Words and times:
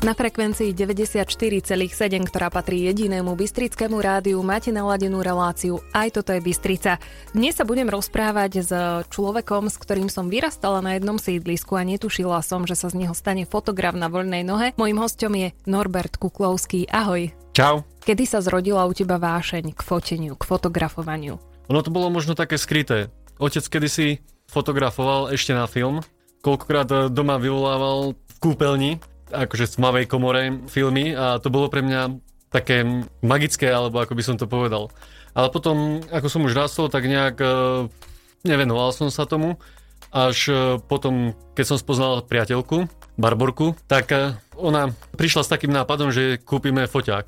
Na 0.00 0.16
frekvencii 0.16 0.72
94,7, 0.72 1.60
ktorá 2.24 2.48
patrí 2.48 2.88
jedinému 2.88 3.36
Bystrickému 3.36 4.00
rádiu, 4.00 4.40
máte 4.40 4.72
naladenú 4.72 5.20
reláciu 5.20 5.84
Aj 5.92 6.08
toto 6.08 6.32
je 6.32 6.40
Bystrica. 6.40 6.96
Dnes 7.36 7.52
sa 7.52 7.68
budem 7.68 7.84
rozprávať 7.84 8.64
s 8.64 8.72
človekom, 9.12 9.68
s 9.68 9.76
ktorým 9.76 10.08
som 10.08 10.32
vyrastala 10.32 10.80
na 10.80 10.96
jednom 10.96 11.20
sídlisku 11.20 11.76
a 11.76 11.84
netušila 11.84 12.40
som, 12.40 12.64
že 12.64 12.80
sa 12.80 12.88
z 12.88 12.96
neho 12.96 13.12
stane 13.12 13.44
fotograf 13.44 13.92
na 13.92 14.08
voľnej 14.08 14.40
nohe. 14.40 14.72
Mojím 14.80 15.04
hostom 15.04 15.36
je 15.36 15.52
Norbert 15.68 16.16
Kuklovský. 16.16 16.88
Ahoj. 16.88 17.36
Čau. 17.52 17.84
Kedy 18.00 18.24
sa 18.24 18.40
zrodila 18.40 18.88
u 18.88 18.96
teba 18.96 19.20
vášeň 19.20 19.76
k 19.76 19.80
foteniu, 19.84 20.32
k 20.32 20.48
fotografovaniu? 20.48 21.36
Ono 21.68 21.80
to 21.84 21.92
bolo 21.92 22.08
možno 22.08 22.32
také 22.32 22.56
skryté. 22.56 23.12
Otec 23.36 23.68
kedysi 23.68 24.24
fotografoval 24.48 25.28
ešte 25.28 25.52
na 25.52 25.68
film, 25.68 26.00
koľkokrát 26.40 27.12
doma 27.12 27.36
vyvolával 27.36 28.16
v 28.16 28.36
kúpeľni 28.40 28.96
akože 29.30 29.78
tmavej 29.78 30.06
komore 30.10 30.60
filmy 30.66 31.14
a 31.14 31.38
to 31.38 31.48
bolo 31.48 31.70
pre 31.70 31.80
mňa 31.80 32.18
také 32.50 32.82
magické, 33.22 33.70
alebo 33.70 34.02
ako 34.02 34.18
by 34.18 34.22
som 34.26 34.36
to 34.36 34.50
povedal. 34.50 34.90
Ale 35.32 35.48
potom, 35.54 36.02
ako 36.10 36.26
som 36.26 36.42
už 36.42 36.58
rastol, 36.58 36.90
tak 36.90 37.06
nejak 37.06 37.38
e, 37.38 37.48
nevenoval 38.42 38.90
som 38.90 39.08
sa 39.08 39.24
tomu. 39.24 39.54
Až 40.10 40.38
e, 40.50 40.54
potom, 40.82 41.38
keď 41.54 41.64
som 41.74 41.78
spoznal 41.78 42.26
priateľku, 42.26 42.90
Barborku, 43.14 43.78
tak 43.86 44.10
e, 44.10 44.34
ona 44.58 44.90
prišla 45.14 45.46
s 45.46 45.52
takým 45.54 45.70
nápadom, 45.70 46.10
že 46.10 46.42
kúpime 46.42 46.90
foťák. 46.90 47.26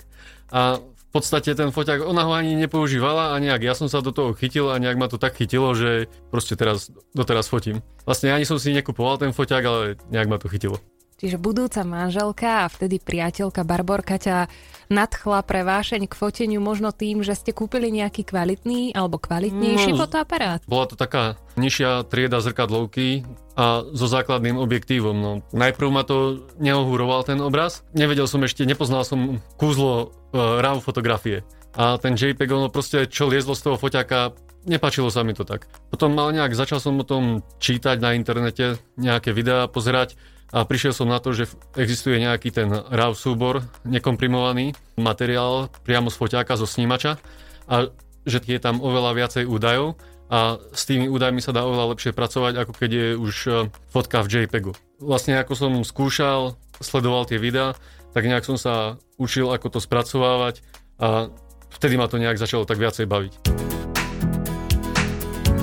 A 0.50 0.82
v 0.82 1.20
podstate 1.20 1.54
ten 1.54 1.70
foťák, 1.70 2.02
ona 2.02 2.26
ho 2.26 2.32
ani 2.34 2.58
nepoužívala 2.58 3.36
a 3.36 3.38
nejak 3.38 3.62
ja 3.62 3.74
som 3.78 3.86
sa 3.86 4.02
do 4.02 4.10
toho 4.10 4.34
chytil 4.34 4.72
a 4.72 4.80
nejak 4.82 4.98
ma 4.98 5.06
to 5.06 5.20
tak 5.20 5.38
chytilo, 5.38 5.76
že 5.76 6.10
proste 6.32 6.58
teraz, 6.58 6.90
doteraz 7.14 7.46
fotím. 7.46 7.84
Vlastne 8.02 8.34
ani 8.34 8.48
som 8.48 8.58
si 8.58 8.74
nekupoval 8.74 9.22
ten 9.22 9.30
foťák, 9.30 9.62
ale 9.62 10.00
nejak 10.10 10.28
ma 10.32 10.40
to 10.42 10.50
chytilo. 10.50 10.82
Čiže 11.22 11.38
budúca 11.38 11.86
manželka 11.86 12.66
a 12.66 12.70
vtedy 12.70 12.98
priateľka 12.98 13.62
Barborka 13.62 14.18
ťa 14.18 14.50
nadchla 14.90 15.46
pre 15.46 15.62
vášeň 15.62 16.10
k 16.10 16.18
foteniu 16.18 16.58
možno 16.58 16.90
tým, 16.90 17.22
že 17.22 17.38
ste 17.38 17.54
kúpili 17.54 17.94
nejaký 17.94 18.26
kvalitný 18.26 18.90
alebo 18.90 19.22
kvalitnejší 19.22 19.94
no, 19.94 20.02
fotoaparát? 20.02 20.66
Bola 20.66 20.90
to 20.90 20.98
taká 20.98 21.38
nižšia 21.54 22.10
trieda 22.10 22.42
zrkadlovky 22.42 23.22
a 23.54 23.86
so 23.94 24.10
základným 24.10 24.58
objektívom. 24.58 25.14
No, 25.14 25.46
najprv 25.54 25.88
ma 25.94 26.02
to 26.02 26.42
neohúroval 26.58 27.22
ten 27.22 27.38
obraz. 27.38 27.86
Nevedel 27.94 28.26
som 28.26 28.42
ešte, 28.42 28.66
nepoznal 28.66 29.06
som 29.06 29.38
kúzlo 29.54 30.10
uh, 30.34 30.58
RAW 30.58 30.82
fotografie. 30.82 31.46
A 31.78 32.02
ten 32.02 32.18
JPEG, 32.18 32.50
ono 32.50 32.66
proste, 32.66 33.06
čo 33.06 33.30
liezlo 33.30 33.54
z 33.54 33.62
toho 33.62 33.78
foťaka, 33.78 34.34
nepačilo 34.66 35.06
sa 35.06 35.22
mi 35.22 35.38
to 35.38 35.46
tak. 35.46 35.70
Potom 35.86 36.18
ale 36.18 36.34
nejak 36.34 36.58
začal 36.58 36.82
som 36.82 36.98
o 36.98 37.06
tom 37.06 37.46
čítať 37.62 38.02
na 38.02 38.18
internete, 38.18 38.82
nejaké 38.98 39.30
videá 39.30 39.70
pozerať 39.70 40.18
a 40.52 40.68
prišiel 40.68 40.92
som 40.92 41.08
na 41.08 41.16
to, 41.16 41.32
že 41.32 41.48
existuje 41.80 42.20
nejaký 42.20 42.52
ten 42.52 42.68
RAW 42.68 43.16
súbor, 43.16 43.64
nekomprimovaný 43.88 44.76
materiál 45.00 45.72
priamo 45.82 46.12
z 46.12 46.16
foťáka, 46.20 46.60
zo 46.60 46.68
snímača 46.68 47.16
a 47.64 47.88
že 48.28 48.38
je 48.44 48.60
tam 48.60 48.84
oveľa 48.84 49.16
viacej 49.16 49.44
údajov 49.48 49.96
a 50.28 50.60
s 50.72 50.84
tými 50.84 51.08
údajmi 51.08 51.40
sa 51.40 51.56
dá 51.56 51.64
oveľa 51.64 51.96
lepšie 51.96 52.12
pracovať, 52.12 52.52
ako 52.64 52.72
keď 52.72 52.90
je 52.92 53.08
už 53.16 53.34
e, 53.48 53.50
fotka 53.92 54.24
v 54.24 54.48
JPEGu. 54.48 54.72
Vlastne 55.00 55.36
ako 55.36 55.52
som 55.52 55.72
skúšal, 55.84 56.56
sledoval 56.80 57.28
tie 57.28 57.36
videá, 57.36 57.76
tak 58.16 58.28
nejak 58.28 58.44
som 58.44 58.56
sa 58.56 58.96
učil, 59.16 59.52
ako 59.52 59.76
to 59.76 59.80
spracovávať 59.80 60.60
a 61.00 61.32
vtedy 61.72 61.96
ma 61.96 62.08
to 62.08 62.20
nejak 62.20 62.40
začalo 62.40 62.68
tak 62.68 62.80
viacej 62.80 63.08
baviť. 63.08 63.32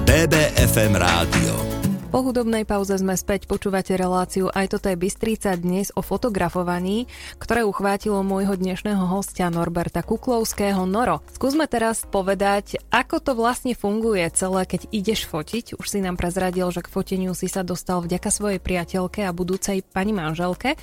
BBFM 0.10 0.94
Rádio 0.98 1.69
po 2.10 2.26
hudobnej 2.26 2.66
pauze 2.66 2.98
sme 2.98 3.14
späť 3.14 3.46
počúvate 3.46 3.94
reláciu 3.94 4.50
Aj 4.50 4.66
toto 4.66 4.90
je 4.90 4.98
Bystrica 4.98 5.54
dnes 5.54 5.94
o 5.94 6.02
fotografovaní, 6.02 7.06
ktoré 7.38 7.62
uchvátilo 7.62 8.26
môjho 8.26 8.58
dnešného 8.58 9.06
hostia 9.06 9.54
Norberta 9.54 10.02
Kuklovského. 10.02 10.90
Noro, 10.90 11.22
skúsme 11.30 11.70
teraz 11.70 12.10
povedať, 12.10 12.82
ako 12.90 13.22
to 13.22 13.32
vlastne 13.38 13.78
funguje 13.78 14.26
celé, 14.34 14.66
keď 14.66 14.90
ideš 14.90 15.30
fotiť. 15.30 15.78
Už 15.78 15.86
si 15.86 16.02
nám 16.02 16.18
prezradil, 16.18 16.66
že 16.74 16.82
k 16.82 16.90
foteniu 16.90 17.38
si 17.38 17.46
sa 17.46 17.62
dostal 17.62 18.02
vďaka 18.02 18.30
svojej 18.34 18.58
priateľke 18.58 19.30
a 19.30 19.32
budúcej 19.32 19.86
pani 19.86 20.12
manželke. 20.12 20.82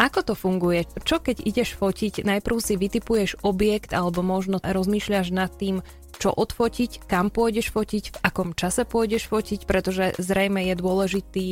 Ako 0.00 0.24
to 0.24 0.32
funguje? 0.32 0.88
Čo 1.04 1.20
keď 1.20 1.44
ideš 1.44 1.76
fotiť? 1.76 2.24
Najprv 2.24 2.56
si 2.64 2.80
vytipuješ 2.80 3.44
objekt 3.44 3.92
alebo 3.92 4.24
možno 4.24 4.56
rozmýšľaš 4.64 5.28
nad 5.28 5.52
tým, 5.52 5.84
čo 6.16 6.32
odfotiť, 6.32 7.04
kam 7.04 7.28
pôjdeš 7.28 7.68
fotiť, 7.68 8.04
v 8.16 8.20
akom 8.24 8.56
čase 8.56 8.88
pôjdeš 8.88 9.28
fotiť, 9.28 9.68
pretože 9.68 10.16
zrejme 10.16 10.64
je 10.72 10.74
dôležitý 10.80 11.48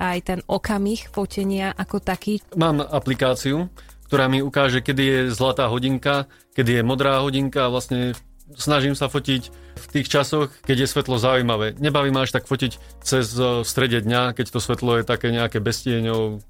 aj 0.00 0.18
ten 0.24 0.40
okamih 0.48 1.12
fotenia 1.12 1.76
ako 1.76 2.00
taký. 2.00 2.40
Mám 2.56 2.80
aplikáciu, 2.80 3.68
ktorá 4.08 4.32
mi 4.32 4.40
ukáže, 4.40 4.80
kedy 4.80 5.02
je 5.04 5.20
zlatá 5.36 5.68
hodinka, 5.68 6.24
kedy 6.56 6.80
je 6.80 6.82
modrá 6.82 7.20
hodinka 7.20 7.68
a 7.68 7.72
vlastne 7.72 8.16
snažím 8.56 8.96
sa 8.96 9.12
fotiť 9.12 9.42
v 9.76 9.86
tých 9.92 10.08
časoch, 10.08 10.48
keď 10.64 10.88
je 10.88 10.88
svetlo 10.88 11.20
zaujímavé. 11.20 11.76
Nebaví 11.76 12.08
ma 12.08 12.24
až 12.24 12.32
tak 12.32 12.48
fotiť 12.48 13.04
cez 13.04 13.28
v 13.36 13.60
strede 13.68 14.00
dňa, 14.00 14.32
keď 14.32 14.56
to 14.56 14.58
svetlo 14.58 14.96
je 14.96 15.04
také 15.04 15.28
nejaké 15.36 15.60
bestieňov. 15.60 16.40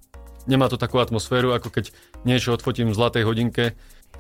Nemá 0.51 0.67
to 0.67 0.75
takú 0.75 0.99
atmosféru, 0.99 1.55
ako 1.55 1.71
keď 1.71 1.95
niečo 2.27 2.51
odfotím 2.51 2.91
v 2.91 2.99
zlatej 2.99 3.23
hodinke 3.23 3.79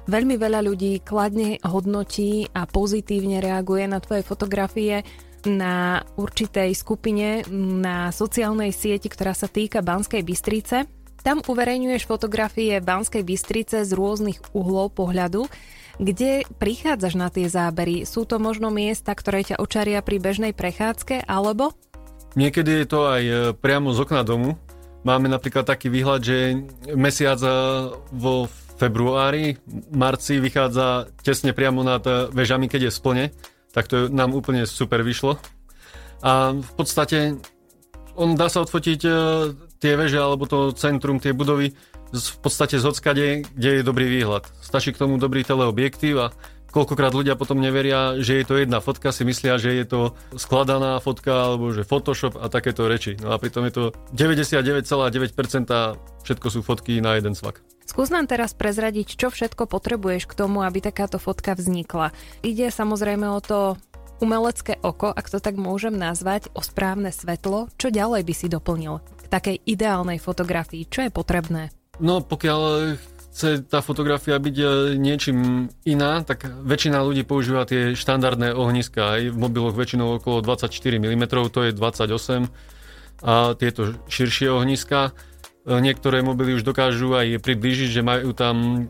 Veľmi 0.09 0.41
veľa 0.41 0.65
ľudí 0.65 1.05
kladne 1.05 1.61
hodnotí 1.61 2.49
a 2.57 2.65
pozitívne 2.65 3.39
reaguje 3.39 3.85
na 3.85 4.01
tvoje 4.01 4.25
fotografie 4.25 5.05
na 5.45 6.05
určitej 6.21 6.73
skupine 6.77 7.45
na 7.53 8.13
sociálnej 8.13 8.73
sieti, 8.73 9.09
ktorá 9.09 9.33
sa 9.37 9.49
týka 9.49 9.85
Banskej 9.85 10.25
Bystrice. 10.25 10.89
Tam 11.21 11.45
uverejňuješ 11.45 12.09
fotografie 12.09 12.81
Banskej 12.81 13.25
Bystrice 13.25 13.85
z 13.85 13.93
rôznych 13.93 14.41
uhlov 14.57 14.97
pohľadu, 14.97 15.49
kde 16.01 16.49
prichádzaš 16.57 17.15
na 17.15 17.29
tie 17.29 17.47
zábery. 17.47 18.09
Sú 18.09 18.25
to 18.25 18.41
možno 18.41 18.73
miesta, 18.73 19.13
ktoré 19.13 19.45
ťa 19.45 19.61
očaria 19.61 20.01
pri 20.01 20.17
bežnej 20.17 20.53
prechádzke, 20.57 21.29
alebo? 21.29 21.77
Niekedy 22.41 22.85
je 22.85 22.87
to 22.89 23.01
aj 23.05 23.23
e, 23.23 23.35
priamo 23.53 23.93
z 23.93 24.01
okna 24.01 24.25
domu. 24.25 24.57
Máme 25.01 25.33
napríklad 25.33 25.65
taký 25.65 25.89
výhľad, 25.89 26.21
že 26.21 26.61
mesiac 26.93 27.41
e, 27.41 27.51
vo 28.13 28.49
februári, 28.81 29.61
marci 29.93 30.41
vychádza 30.41 31.13
tesne 31.21 31.53
priamo 31.53 31.85
nad 31.85 32.01
eh, 32.09 32.33
vežami, 32.33 32.73
keď 32.73 32.89
je 32.89 32.97
splne, 32.97 33.25
tak 33.77 33.93
to 33.93 34.09
nám 34.09 34.33
úplne 34.33 34.65
super 34.65 35.05
vyšlo. 35.05 35.37
A 36.25 36.57
v 36.57 36.73
podstate 36.73 37.37
on 38.17 38.33
dá 38.41 38.49
sa 38.49 38.65
odfotiť 38.65 39.01
eh, 39.05 39.13
tie 39.77 39.93
veže 40.01 40.17
alebo 40.17 40.49
to 40.49 40.73
centrum, 40.73 41.21
tie 41.21 41.37
budovy 41.37 41.77
v 42.11 42.39
podstate 42.43 42.75
z 42.75 42.89
odskade, 42.91 43.47
kde 43.55 43.71
je 43.71 43.87
dobrý 43.87 44.11
výhľad. 44.11 44.49
Stačí 44.59 44.91
k 44.91 44.99
tomu 44.99 45.15
dobrý 45.21 45.47
teleobjektív 45.47 46.15
a 46.19 46.35
koľkokrát 46.71 47.13
ľudia 47.15 47.35
potom 47.35 47.59
neveria, 47.59 48.19
že 48.23 48.41
je 48.41 48.45
to 48.47 48.59
jedna 48.59 48.79
fotka, 48.83 49.11
si 49.11 49.27
myslia, 49.27 49.59
že 49.59 49.75
je 49.75 49.87
to 49.87 50.01
skladaná 50.35 50.99
fotka 51.03 51.51
alebo 51.51 51.75
že 51.75 51.87
Photoshop 51.87 52.39
a 52.39 52.47
takéto 52.49 52.87
reči. 52.87 53.19
No 53.19 53.35
a 53.35 53.39
pritom 53.39 53.67
je 53.69 53.75
to 53.75 53.85
99,9% 54.15 54.91
všetko 56.23 56.47
sú 56.51 56.61
fotky 56.63 57.03
na 57.03 57.19
jeden 57.19 57.35
svak. 57.35 57.63
Skús 57.91 58.07
nám 58.07 58.31
teraz 58.31 58.55
prezradiť, 58.55 59.19
čo 59.19 59.35
všetko 59.35 59.67
potrebuješ 59.67 60.31
k 60.31 60.39
tomu, 60.39 60.63
aby 60.63 60.79
takáto 60.79 61.19
fotka 61.19 61.59
vznikla. 61.59 62.15
Ide 62.47 62.71
samozrejme 62.71 63.27
o 63.27 63.43
to 63.43 63.75
umelecké 64.23 64.79
oko, 64.85 65.11
ak 65.11 65.27
to 65.27 65.43
tak 65.43 65.59
môžem 65.59 65.97
nazvať, 65.99 66.53
o 66.55 66.63
správne 66.63 67.11
svetlo. 67.11 67.67
Čo 67.75 67.91
ďalej 67.91 68.23
by 68.23 68.35
si 68.37 68.47
doplnil 68.47 69.03
k 69.03 69.23
takej 69.27 69.57
ideálnej 69.67 70.23
fotografii? 70.23 70.87
Čo 70.87 71.09
je 71.09 71.11
potrebné? 71.11 71.75
No 72.01 72.25
pokiaľ 72.25 72.95
chce 73.31 73.63
tá 73.63 73.79
fotografia 73.79 74.37
byť 74.37 74.57
e, 74.59 74.67
niečím 74.99 75.71
iná, 75.87 76.27
tak 76.27 76.51
väčšina 76.51 76.99
ľudí 77.07 77.23
používa 77.23 77.63
tie 77.63 77.95
štandardné 77.95 78.53
ohniska. 78.53 79.17
Aj 79.17 79.23
v 79.23 79.37
mobiloch 79.39 79.79
väčšinou 79.79 80.19
okolo 80.19 80.43
24 80.43 80.67
mm, 80.99 81.25
to 81.31 81.61
je 81.63 81.71
28 81.71 82.51
a 83.23 83.55
tieto 83.55 83.95
širšie 84.11 84.51
ohniska. 84.51 85.15
E, 85.65 85.79
niektoré 85.79 86.27
mobily 86.27 86.59
už 86.59 86.67
dokážu 86.67 87.15
aj 87.15 87.39
priblížiť, 87.39 87.89
že 87.95 88.03
majú 88.03 88.35
tam 88.35 88.89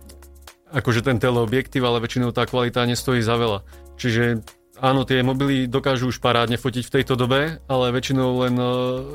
akože 0.73 1.05
ten 1.05 1.21
teleobjektív, 1.21 1.85
ale 1.85 2.01
väčšinou 2.01 2.33
tá 2.33 2.49
kvalita 2.49 2.89
nestojí 2.89 3.21
za 3.21 3.37
veľa. 3.37 3.61
Čiže 4.01 4.41
áno, 4.81 5.05
tie 5.05 5.21
mobily 5.21 5.69
dokážu 5.69 6.09
už 6.09 6.25
parádne 6.25 6.57
fotiť 6.57 6.89
v 6.89 6.95
tejto 6.97 7.15
dobe, 7.19 7.61
ale 7.69 7.93
väčšinou 7.93 8.49
len 8.49 8.57
e, 8.57 8.67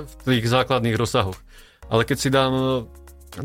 v 0.05 0.13
tých 0.21 0.45
základných 0.45 0.93
rozsahoch. 0.93 1.39
Ale 1.89 2.05
keď 2.05 2.17
si 2.17 2.29
dám 2.29 2.53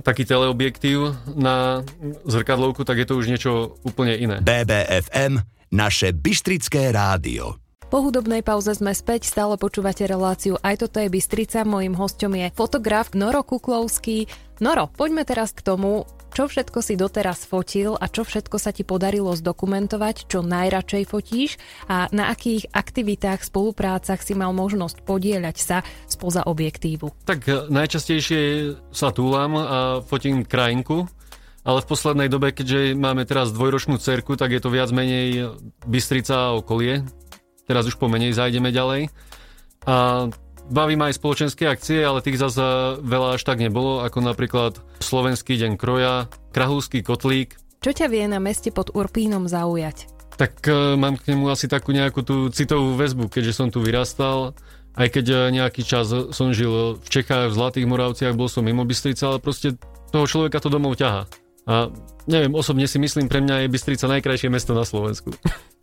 taký 0.03 0.23
teleobjektív 0.25 1.15
na 1.35 1.83
zrkadlovku, 2.25 2.87
tak 2.87 3.03
je 3.03 3.07
to 3.07 3.19
už 3.19 3.27
niečo 3.27 3.81
úplne 3.83 4.15
iné. 4.15 4.37
BBFM, 4.39 5.43
naše 5.75 6.15
Bystrické 6.15 6.95
rádio. 6.95 7.59
Po 7.91 8.07
hudobnej 8.07 8.47
pauze 8.47 8.71
sme 8.71 8.95
späť, 8.95 9.27
stále 9.27 9.59
počúvate 9.59 10.07
reláciu 10.07 10.55
Aj 10.63 10.79
toto 10.79 11.03
je 11.03 11.11
Bystrica, 11.11 11.67
mojím 11.67 11.99
hostom 11.99 12.39
je 12.39 12.47
fotograf 12.55 13.19
Noro 13.19 13.43
Kuklovský. 13.43 14.31
Noro, 14.63 14.87
poďme 14.95 15.27
teraz 15.27 15.51
k 15.51 15.67
tomu, 15.67 16.07
čo 16.41 16.49
všetko 16.49 16.81
si 16.81 16.97
doteraz 16.97 17.45
fotil 17.45 18.01
a 18.01 18.09
čo 18.09 18.25
všetko 18.25 18.57
sa 18.57 18.73
ti 18.73 18.81
podarilo 18.81 19.37
zdokumentovať, 19.37 20.25
čo 20.25 20.41
najradšej 20.41 21.05
fotíš 21.05 21.61
a 21.85 22.09
na 22.17 22.33
akých 22.33 22.73
aktivitách, 22.73 23.45
spoluprácach 23.45 24.25
si 24.25 24.33
mal 24.33 24.57
možnosť 24.57 25.05
podieľať 25.05 25.57
sa 25.61 25.85
spoza 26.09 26.41
objektívu? 26.49 27.13
Tak 27.29 27.69
najčastejšie 27.69 28.73
sa 28.89 29.13
túlam 29.13 29.53
a 29.53 30.01
fotím 30.01 30.49
krajinku, 30.49 31.05
ale 31.61 31.85
v 31.85 31.91
poslednej 31.93 32.33
dobe, 32.33 32.57
keďže 32.57 32.97
máme 32.97 33.29
teraz 33.29 33.53
dvojročnú 33.53 34.01
cerku, 34.01 34.41
tak 34.41 34.57
je 34.57 34.65
to 34.65 34.73
viac 34.73 34.89
menej 34.97 35.61
Bystrica 35.85 36.57
a 36.57 36.57
okolie. 36.57 37.05
Teraz 37.69 37.85
už 37.85 38.01
pomenej 38.01 38.33
zajdeme 38.33 38.73
ďalej. 38.73 39.13
A 39.85 40.25
baví 40.71 40.95
ma 40.95 41.11
aj 41.11 41.19
spoločenské 41.19 41.67
akcie, 41.67 42.01
ale 42.01 42.23
tých 42.23 42.39
zase 42.39 42.97
veľa 43.03 43.37
až 43.37 43.43
tak 43.43 43.59
nebolo, 43.59 44.01
ako 44.07 44.23
napríklad 44.23 44.79
Slovenský 45.03 45.59
deň 45.59 45.77
kroja, 45.77 46.31
Krahulský 46.55 47.03
kotlík. 47.03 47.59
Čo 47.83 47.91
ťa 47.91 48.07
vie 48.09 48.25
na 48.31 48.39
meste 48.39 48.71
pod 48.71 48.95
Urpínom 48.95 49.51
zaujať? 49.51 50.07
Tak 50.39 50.65
uh, 50.71 50.97
mám 50.97 51.21
k 51.21 51.35
nemu 51.35 51.53
asi 51.53 51.69
takú 51.69 51.93
nejakú 51.93 52.25
tú 52.25 52.49
citovú 52.49 52.97
väzbu, 52.97 53.29
keďže 53.29 53.53
som 53.53 53.69
tu 53.69 53.85
vyrastal. 53.85 54.57
Aj 54.97 55.09
keď 55.11 55.27
uh, 55.29 55.39
nejaký 55.53 55.85
čas 55.85 56.09
som 56.09 56.57
žil 56.57 56.97
v 56.97 57.07
Čechách, 57.09 57.53
v 57.53 57.57
Zlatých 57.57 57.91
Moravciach, 57.91 58.39
bol 58.39 58.49
som 58.49 58.65
mimo 58.65 58.87
Bystrica, 58.89 59.37
ale 59.37 59.39
proste 59.43 59.77
toho 60.15 60.25
človeka 60.25 60.63
to 60.63 60.73
domov 60.73 60.97
ťaha. 60.97 61.29
A 61.71 61.87
neviem, 62.27 62.51
osobne 62.59 62.91
si 62.91 62.99
myslím, 62.99 63.31
pre 63.31 63.39
mňa 63.39 63.63
je 63.63 63.69
Bystrica 63.71 64.11
najkrajšie 64.11 64.51
mesto 64.51 64.75
na 64.75 64.83
Slovensku. 64.83 65.31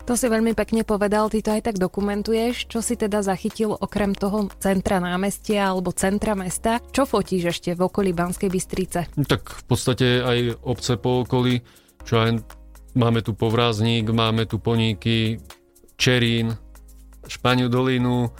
To 0.04 0.16
si 0.16 0.28
veľmi 0.28 0.52
pekne 0.52 0.84
povedal, 0.84 1.28
ty 1.32 1.40
to 1.40 1.52
aj 1.52 1.68
tak 1.68 1.76
dokumentuješ. 1.80 2.68
Čo 2.68 2.84
si 2.84 2.96
teda 2.96 3.24
zachytil 3.24 3.72
okrem 3.72 4.12
toho 4.12 4.52
centra 4.60 5.00
námestia 5.00 5.68
alebo 5.72 5.92
centra 5.92 6.36
mesta? 6.36 6.80
Čo 6.92 7.08
fotíš 7.08 7.56
ešte 7.56 7.72
v 7.72 7.88
okolí 7.88 8.12
Banskej 8.12 8.52
Bystrice? 8.52 9.08
Tak 9.16 9.42
v 9.48 9.64
podstate 9.68 10.20
aj 10.20 10.60
obce 10.64 10.96
po 11.00 11.24
okolí, 11.24 11.60
čo 12.04 12.20
aj 12.20 12.40
máme 12.96 13.20
tu 13.20 13.36
Povráznik, 13.36 14.08
máme 14.08 14.48
tu 14.48 14.60
Poníky, 14.60 15.40
Čerín, 16.00 16.56
Španiu 17.28 17.68
dolinu, 17.68 18.32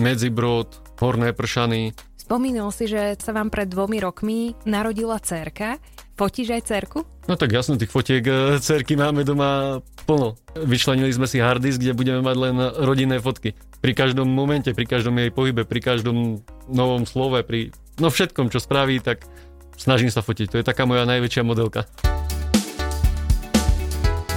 Medzibrod, 0.00 0.96
Horné 1.00 1.36
Pršany. 1.36 1.92
Spomínal 2.16 2.72
si, 2.72 2.88
že 2.88 3.20
sa 3.20 3.36
vám 3.36 3.52
pred 3.52 3.68
dvomi 3.68 4.00
rokmi 4.00 4.56
narodila 4.64 5.20
cerka. 5.20 5.76
Fotíš 6.16 6.48
aj 6.56 6.62
cerku? 6.64 7.04
No 7.28 7.36
tak 7.36 7.52
jasno, 7.52 7.76
tých 7.76 7.92
fotiek 7.92 8.24
e, 8.24 8.56
cerky 8.64 8.96
máme 8.96 9.20
doma 9.20 9.84
plno. 10.08 10.40
Vyčlenili 10.56 11.12
sme 11.12 11.28
si 11.28 11.44
harddisk, 11.44 11.76
kde 11.76 11.92
budeme 11.92 12.24
mať 12.24 12.36
len 12.40 12.56
rodinné 12.80 13.20
fotky. 13.20 13.52
Pri 13.84 13.92
každom 13.92 14.24
momente, 14.24 14.72
pri 14.72 14.88
každom 14.88 15.20
jej 15.20 15.28
pohybe, 15.28 15.68
pri 15.68 15.84
každom 15.84 16.40
novom 16.72 17.04
slove, 17.04 17.44
pri 17.44 17.68
no 18.00 18.08
všetkom, 18.08 18.48
čo 18.48 18.64
spraví, 18.64 19.04
tak 19.04 19.28
snažím 19.76 20.08
sa 20.08 20.24
fotiť. 20.24 20.56
To 20.56 20.56
je 20.56 20.64
taká 20.64 20.88
moja 20.88 21.04
najväčšia 21.04 21.44
modelka. 21.44 21.84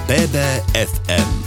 BBFM 0.04 1.39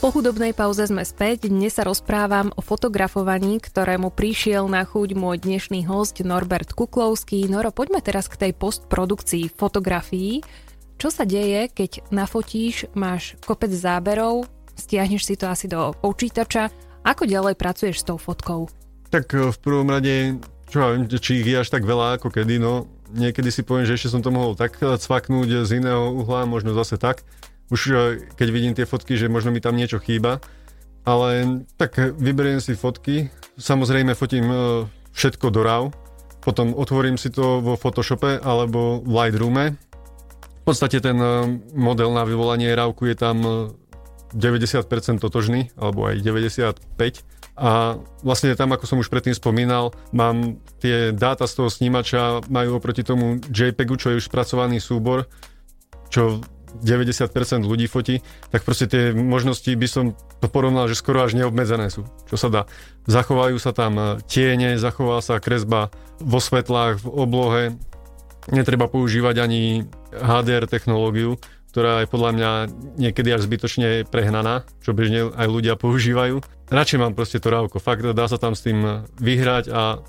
po 0.00 0.08
hudobnej 0.08 0.56
pauze 0.56 0.88
sme 0.88 1.04
späť. 1.04 1.52
Dnes 1.52 1.76
sa 1.76 1.84
rozprávam 1.84 2.48
o 2.56 2.64
fotografovaní, 2.64 3.60
ktorému 3.60 4.08
prišiel 4.08 4.64
na 4.64 4.88
chuť 4.88 5.12
môj 5.12 5.44
dnešný 5.44 5.84
host 5.84 6.24
Norbert 6.24 6.72
Kuklovský. 6.72 7.44
Noro, 7.52 7.68
poďme 7.68 8.00
teraz 8.00 8.24
k 8.32 8.48
tej 8.48 8.52
postprodukcii 8.56 9.52
fotografií. 9.52 10.40
Čo 10.96 11.12
sa 11.12 11.28
deje, 11.28 11.68
keď 11.68 12.08
nafotíš, 12.08 12.88
máš 12.96 13.36
kopec 13.44 13.68
záberov, 13.76 14.48
stiahneš 14.72 15.28
si 15.28 15.36
to 15.36 15.52
asi 15.52 15.68
do 15.68 15.92
počítača. 15.92 16.72
Ako 17.04 17.28
ďalej 17.28 17.60
pracuješ 17.60 18.00
s 18.00 18.08
tou 18.08 18.16
fotkou? 18.16 18.72
Tak 19.12 19.36
e, 19.36 19.52
v 19.52 19.58
prvom 19.60 19.92
rade, 19.92 20.40
čo 20.72 20.80
ja 20.80 20.96
viem, 20.96 21.12
či 21.12 21.44
ich 21.44 21.48
je 21.52 21.60
až 21.60 21.68
tak 21.68 21.84
veľa 21.84 22.16
ako 22.16 22.32
kedy, 22.32 22.56
no 22.56 22.88
niekedy 23.12 23.52
si 23.52 23.60
poviem, 23.60 23.84
že 23.84 24.00
ešte 24.00 24.16
som 24.16 24.24
to 24.24 24.32
mohol 24.32 24.56
tak 24.56 24.80
cvaknúť 24.80 25.68
z 25.68 25.76
iného 25.76 26.08
uhla, 26.24 26.48
možno 26.48 26.72
zase 26.72 26.96
tak 26.96 27.20
už 27.70 27.80
e, 27.90 27.94
keď 28.34 28.48
vidím 28.50 28.74
tie 28.74 28.84
fotky, 28.84 29.14
že 29.16 29.30
možno 29.30 29.54
mi 29.54 29.62
tam 29.62 29.78
niečo 29.78 30.02
chýba, 30.02 30.42
ale 31.06 31.62
tak 31.80 31.96
vyberiem 31.96 32.60
si 32.60 32.76
fotky, 32.76 33.30
samozrejme 33.56 34.12
fotím 34.18 34.46
e, 34.50 34.56
všetko 35.14 35.46
do 35.54 35.60
RAW, 35.62 35.84
potom 36.42 36.74
otvorím 36.76 37.16
si 37.16 37.30
to 37.30 37.62
vo 37.62 37.76
Photoshope 37.76 38.40
alebo 38.40 39.00
v 39.04 39.10
Lightroome. 39.12 39.64
V 40.60 40.64
podstate 40.64 41.00
ten 41.00 41.16
e, 41.16 41.56
model 41.72 42.12
na 42.12 42.26
vyvolanie 42.26 42.74
RAWku 42.74 43.08
je 43.08 43.16
tam 43.16 43.38
90% 44.34 44.86
totožný, 45.18 45.74
alebo 45.74 46.06
aj 46.06 46.22
95%. 46.22 47.26
A 47.60 48.00
vlastne 48.24 48.56
tam, 48.56 48.72
ako 48.72 48.88
som 48.88 48.96
už 49.04 49.12
predtým 49.12 49.36
spomínal, 49.36 49.92
mám 50.16 50.56
tie 50.80 51.12
dáta 51.12 51.44
z 51.44 51.60
toho 51.60 51.68
snímača, 51.68 52.48
majú 52.48 52.80
oproti 52.80 53.04
tomu 53.04 53.36
JPEGu, 53.52 54.00
čo 54.00 54.08
je 54.14 54.18
už 54.24 54.32
spracovaný 54.32 54.80
súbor, 54.80 55.28
čo 56.08 56.40
90% 56.78 57.66
ľudí 57.66 57.90
fotí, 57.90 58.22
tak 58.54 58.62
proste 58.62 58.86
tie 58.86 59.10
možnosti 59.10 59.68
by 59.68 59.88
som 59.90 60.04
to 60.38 60.46
porovnal, 60.46 60.86
že 60.86 60.98
skoro 60.98 61.26
až 61.26 61.34
neobmedzené 61.34 61.90
sú, 61.90 62.06
čo 62.30 62.36
sa 62.38 62.48
dá. 62.48 62.62
Zachovajú 63.10 63.58
sa 63.58 63.74
tam 63.74 63.98
e, 63.98 64.04
tiene, 64.30 64.78
zachová 64.78 65.18
sa 65.20 65.42
kresba 65.42 65.90
vo 66.22 66.38
svetlách, 66.38 67.02
v 67.02 67.08
oblohe, 67.08 67.62
netreba 68.48 68.88
používať 68.88 69.36
ani 69.42 69.84
HDR 70.14 70.64
technológiu, 70.64 71.36
ktorá 71.70 72.02
je 72.02 72.10
podľa 72.10 72.30
mňa 72.34 72.50
niekedy 72.98 73.30
až 73.30 73.46
zbytočne 73.46 74.08
prehnaná, 74.10 74.66
čo 74.82 74.90
bežne 74.90 75.30
aj 75.30 75.46
ľudia 75.46 75.78
používajú. 75.78 76.42
Radšej 76.66 76.98
mám 76.98 77.14
proste 77.14 77.38
to 77.38 77.50
rávko. 77.50 77.78
Fakt 77.78 78.02
dá 78.02 78.26
sa 78.26 78.38
tam 78.42 78.58
s 78.58 78.66
tým 78.66 79.06
vyhrať 79.22 79.70
a 79.70 80.02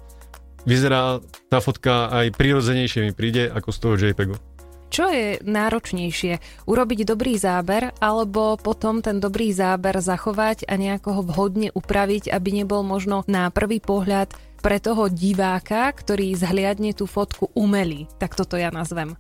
vyzerá 0.66 1.22
tá 1.50 1.62
fotka 1.62 2.10
aj 2.10 2.34
prirodzenejšie 2.38 3.06
mi 3.06 3.12
príde 3.14 3.50
ako 3.50 3.70
z 3.70 3.78
toho 3.78 3.94
JPEGu. 3.98 4.51
Čo 4.92 5.08
je 5.08 5.40
náročnejšie? 5.48 6.68
Urobiť 6.68 7.08
dobrý 7.08 7.40
záber 7.40 7.96
alebo 8.04 8.60
potom 8.60 9.00
ten 9.00 9.24
dobrý 9.24 9.56
záber 9.56 10.04
zachovať 10.04 10.68
a 10.68 10.76
nejako 10.76 11.10
ho 11.16 11.22
vhodne 11.24 11.72
upraviť, 11.72 12.28
aby 12.28 12.50
nebol 12.60 12.84
možno 12.84 13.24
na 13.24 13.48
prvý 13.56 13.80
pohľad 13.80 14.36
pre 14.60 14.84
toho 14.84 15.08
diváka, 15.08 15.88
ktorý 15.96 16.36
zhliadne 16.36 16.92
tú 16.92 17.08
fotku 17.08 17.48
umelý. 17.56 18.12
Tak 18.20 18.36
toto 18.36 18.60
ja 18.60 18.68
nazvem. 18.68 19.16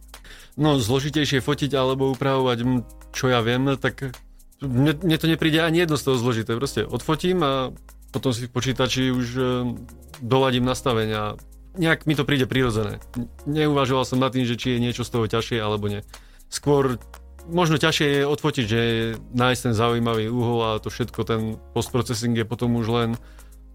No, 0.59 0.75
zložitejšie 0.75 1.39
fotiť 1.39 1.71
alebo 1.71 2.11
upravovať, 2.11 2.67
čo 3.15 3.31
ja 3.31 3.39
viem, 3.39 3.71
tak 3.79 4.11
mne, 4.59 4.99
mne 4.99 5.17
to 5.17 5.31
nepríde 5.31 5.63
ani 5.63 5.87
jedno 5.87 5.95
z 5.95 6.03
toho 6.03 6.19
zložité. 6.19 6.51
Proste 6.51 6.83
odfotím 6.83 7.47
a 7.47 7.71
potom 8.11 8.35
si 8.35 8.45
v 8.45 8.53
počítači 8.53 9.07
už 9.07 9.27
e, 9.39 9.43
doladím 10.19 10.67
nastavenia 10.67 11.39
nejak 11.77 12.03
mi 12.07 12.17
to 12.17 12.27
príde 12.27 12.47
prirodzené. 12.47 12.99
Neuvažoval 13.47 14.03
som 14.03 14.19
nad 14.19 14.33
tým, 14.35 14.43
že 14.43 14.59
či 14.59 14.75
je 14.75 14.83
niečo 14.83 15.07
z 15.07 15.11
toho 15.13 15.25
ťažšie 15.27 15.59
alebo 15.59 15.87
nie. 15.87 16.01
Skôr 16.51 16.99
možno 17.47 17.79
ťažšie 17.79 18.07
je 18.21 18.29
odfotiť, 18.29 18.65
že 18.67 18.81
nájsť 19.33 19.61
ten 19.71 19.73
zaujímavý 19.73 20.29
uhol 20.29 20.59
a 20.61 20.81
to 20.83 20.91
všetko, 20.91 21.19
ten 21.23 21.41
postprocessing 21.73 22.35
je 22.35 22.45
potom 22.45 22.75
už 22.77 22.87
len 22.91 23.09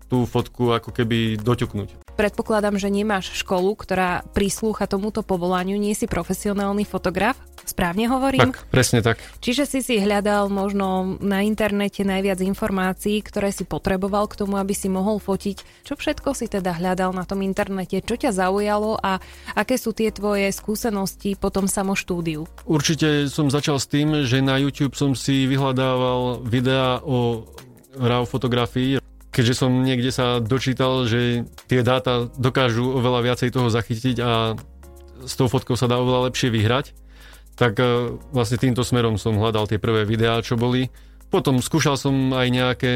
tú 0.07 0.23
fotku 0.23 0.71
ako 0.71 0.95
keby 0.95 1.41
doťuknúť. 1.43 2.15
Predpokladám, 2.15 2.79
že 2.79 2.89
nemáš 2.89 3.35
školu, 3.35 3.75
ktorá 3.75 4.23
prislúcha 4.33 4.87
tomuto 4.87 5.27
povolaniu, 5.27 5.75
nie 5.77 5.93
si 5.99 6.07
profesionálny 6.07 6.87
fotograf, 6.87 7.35
správne 7.67 8.07
hovorím? 8.07 8.55
Tak, 8.55 8.71
presne 8.71 9.03
tak. 9.03 9.19
Čiže 9.43 9.67
si 9.67 9.81
si 9.83 9.99
hľadal 9.99 10.49
možno 10.49 11.19
na 11.19 11.43
internete 11.43 12.07
najviac 12.07 12.41
informácií, 12.43 13.21
ktoré 13.21 13.51
si 13.51 13.67
potreboval 13.67 14.31
k 14.31 14.43
tomu, 14.43 14.57
aby 14.57 14.73
si 14.73 14.87
mohol 14.87 15.19
fotiť. 15.19 15.85
Čo 15.85 15.95
všetko 15.99 16.33
si 16.33 16.47
teda 16.47 16.79
hľadal 16.79 17.13
na 17.13 17.27
tom 17.27 17.43
internete? 17.43 18.03
Čo 18.03 18.17
ťa 18.17 18.31
zaujalo 18.33 18.99
a 19.03 19.19
aké 19.59 19.77
sú 19.77 19.91
tie 19.91 20.15
tvoje 20.15 20.49
skúsenosti 20.55 21.35
po 21.35 21.51
tom 21.51 21.67
samoštúdiu? 21.67 22.47
Určite 22.65 23.27
som 23.27 23.51
začal 23.51 23.83
s 23.83 23.91
tým, 23.91 24.25
že 24.25 24.39
na 24.41 24.57
YouTube 24.57 24.95
som 24.95 25.19
si 25.19 25.51
vyhľadával 25.51 26.47
videá 26.47 27.03
o 27.03 27.45
RAW 27.97 28.29
fotografii, 28.29 29.01
keďže 29.33 29.55
som 29.57 29.73
niekde 29.85 30.09
sa 30.09 30.41
dočítal, 30.41 31.05
že 31.05 31.45
tie 31.69 31.85
dáta 31.85 32.29
dokážu 32.41 32.89
oveľa 32.97 33.21
viacej 33.33 33.53
toho 33.53 33.69
zachytiť 33.69 34.17
a 34.21 34.57
s 35.25 35.35
tou 35.37 35.49
fotkou 35.49 35.77
sa 35.77 35.89
dá 35.89 35.97
oveľa 36.01 36.29
lepšie 36.33 36.49
vyhrať, 36.53 36.93
tak 37.57 37.81
e, 37.81 38.13
vlastne 38.31 38.61
týmto 38.61 38.85
smerom 38.85 39.17
som 39.17 39.41
hľadal 39.41 39.67
tie 39.67 39.81
prvé 39.81 40.05
videá, 40.05 40.39
čo 40.45 40.61
boli. 40.61 40.93
Potom 41.33 41.59
skúšal 41.59 41.97
som 41.99 42.37
aj 42.37 42.47
nejaké 42.53 42.93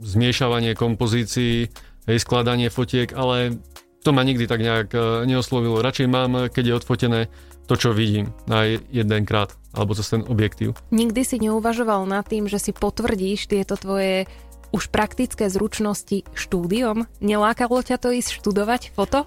zmiešavanie 0.00 0.78
kompozícií, 0.78 1.68
aj 2.06 2.22
skladanie 2.22 2.70
fotiek, 2.70 3.10
ale 3.12 3.58
to 4.06 4.14
ma 4.14 4.22
nikdy 4.22 4.46
tak 4.46 4.62
nejak 4.62 4.88
e, 4.94 5.26
neoslovilo. 5.26 5.82
Radšej 5.82 6.06
mám, 6.08 6.48
keď 6.48 6.64
je 6.64 6.78
odfotené 6.78 7.20
to, 7.66 7.74
čo 7.74 7.96
vidím 7.96 8.30
na 8.44 8.68
jedenkrát, 8.92 9.56
alebo 9.72 9.96
cez 9.96 10.08
ten 10.12 10.22
objektív. 10.24 10.76
Nikdy 10.92 11.22
si 11.24 11.36
neuvažoval 11.40 12.04
nad 12.04 12.24
tým, 12.28 12.46
že 12.46 12.60
si 12.60 12.72
potvrdíš 12.76 13.48
tieto 13.48 13.74
tvoje 13.74 14.28
už 14.74 14.90
praktické 14.90 15.48
zručnosti 15.48 16.26
štúdiom? 16.34 17.06
Nelákalo 17.22 17.80
ťa 17.80 17.96
to 17.96 18.12
ísť 18.12 18.42
študovať 18.42 18.92
foto? 18.92 19.24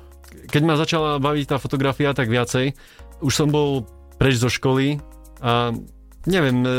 Keď 0.52 0.62
ma 0.62 0.76
začala 0.78 1.18
baviť 1.18 1.56
tá 1.56 1.58
fotografia, 1.58 2.14
tak 2.14 2.30
viacej. 2.30 2.76
Už 3.24 3.34
som 3.34 3.50
bol 3.50 3.88
preč 4.18 4.42
zo 4.42 4.50
školy 4.50 5.02
a 5.42 5.72
neviem, 6.26 6.58
e, 6.66 6.70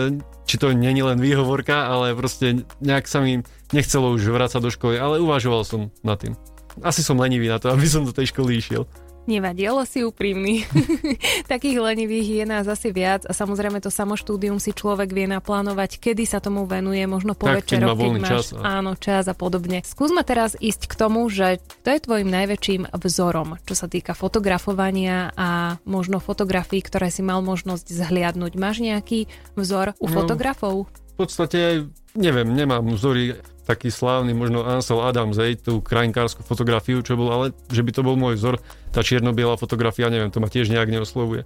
či 0.44 0.60
to 0.60 0.70
není 0.74 1.00
len 1.00 1.18
výhovorka, 1.18 1.88
ale 1.88 2.12
proste 2.18 2.66
nejak 2.84 3.08
sa 3.08 3.22
mi 3.24 3.40
nechcelo 3.72 4.12
už 4.14 4.28
vrácať 4.28 4.60
do 4.60 4.70
školy, 4.70 5.00
ale 5.00 5.22
uvažoval 5.22 5.62
som 5.64 5.80
nad 6.04 6.20
tým. 6.20 6.36
Asi 6.84 7.02
som 7.02 7.18
lenivý 7.18 7.48
na 7.48 7.58
to, 7.58 7.70
aby 7.74 7.86
som 7.88 8.04
do 8.04 8.12
tej 8.12 8.30
školy 8.30 8.60
išiel. 8.60 8.84
Nevadí, 9.28 9.68
ale 9.68 9.84
si 9.84 10.00
úprimný. 10.00 10.64
Takých 11.52 11.84
lenivých 11.84 12.28
je 12.40 12.44
nás 12.48 12.64
asi 12.64 12.88
viac 12.88 13.28
a 13.28 13.36
samozrejme 13.36 13.76
to 13.84 13.92
samoštúdium 13.92 14.56
si 14.56 14.72
človek 14.72 15.12
vie 15.12 15.28
naplánovať, 15.28 16.00
kedy 16.00 16.24
sa 16.24 16.40
tomu 16.40 16.64
venuje, 16.64 17.04
možno 17.04 17.36
po 17.36 17.44
tak, 17.44 17.60
večeroch, 17.60 17.92
keď, 17.92 18.08
keď 18.08 18.22
máš 18.24 18.32
čas 18.32 18.46
a... 18.56 18.80
áno, 18.80 18.96
čas 18.96 19.28
a 19.28 19.36
podobne. 19.36 19.84
Skúsme 19.84 20.24
teraz 20.24 20.56
ísť 20.56 20.88
k 20.88 20.94
tomu, 20.96 21.28
že 21.28 21.60
to 21.84 21.92
je 21.92 22.00
tvojim 22.00 22.32
najväčším 22.32 22.88
vzorom, 22.96 23.60
čo 23.68 23.76
sa 23.76 23.84
týka 23.84 24.16
fotografovania 24.16 25.36
a 25.36 25.76
možno 25.84 26.24
fotografií, 26.24 26.80
ktoré 26.80 27.12
si 27.12 27.20
mal 27.20 27.44
možnosť 27.44 27.84
zhliadnúť. 27.84 28.56
Máš 28.56 28.80
nejaký 28.80 29.28
vzor 29.60 29.92
u 30.00 30.08
no, 30.08 30.14
fotografov? 30.16 30.88
V 30.88 31.14
podstate, 31.20 31.84
neviem, 32.16 32.48
nemám 32.48 32.96
vzory 32.96 33.36
taký 33.68 33.92
slávny, 33.92 34.32
možno 34.32 34.64
Ansel 34.64 35.04
Adams, 35.04 35.36
hej, 35.36 35.60
tú 35.60 35.84
krajinkárskú 35.84 36.40
fotografiu, 36.40 37.04
čo 37.04 37.20
bol, 37.20 37.28
ale 37.28 37.46
že 37.68 37.84
by 37.84 37.90
to 37.92 38.00
bol 38.00 38.16
môj 38.16 38.40
vzor, 38.40 38.56
tá 38.88 39.04
čierno-biela 39.04 39.60
fotografia, 39.60 40.08
neviem, 40.08 40.32
to 40.32 40.40
ma 40.40 40.48
tiež 40.48 40.72
nejak 40.72 40.88
neoslovuje. 40.88 41.44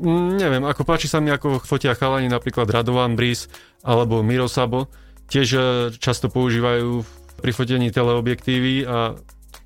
Mm, 0.00 0.40
neviem, 0.40 0.64
ako 0.64 0.88
páči 0.88 1.12
sa 1.12 1.20
mi, 1.20 1.28
ako 1.28 1.60
fotia 1.60 1.92
chalani, 1.92 2.32
napríklad 2.32 2.64
Radovan 2.64 3.12
Bris 3.12 3.52
alebo 3.84 4.24
Miro 4.24 4.48
Sabo, 4.48 4.88
tiež 5.28 5.48
e, 5.52 5.60
často 6.00 6.32
používajú 6.32 7.04
pri 7.44 7.52
fotení 7.52 7.92
teleobjektívy 7.92 8.88
a 8.88 9.20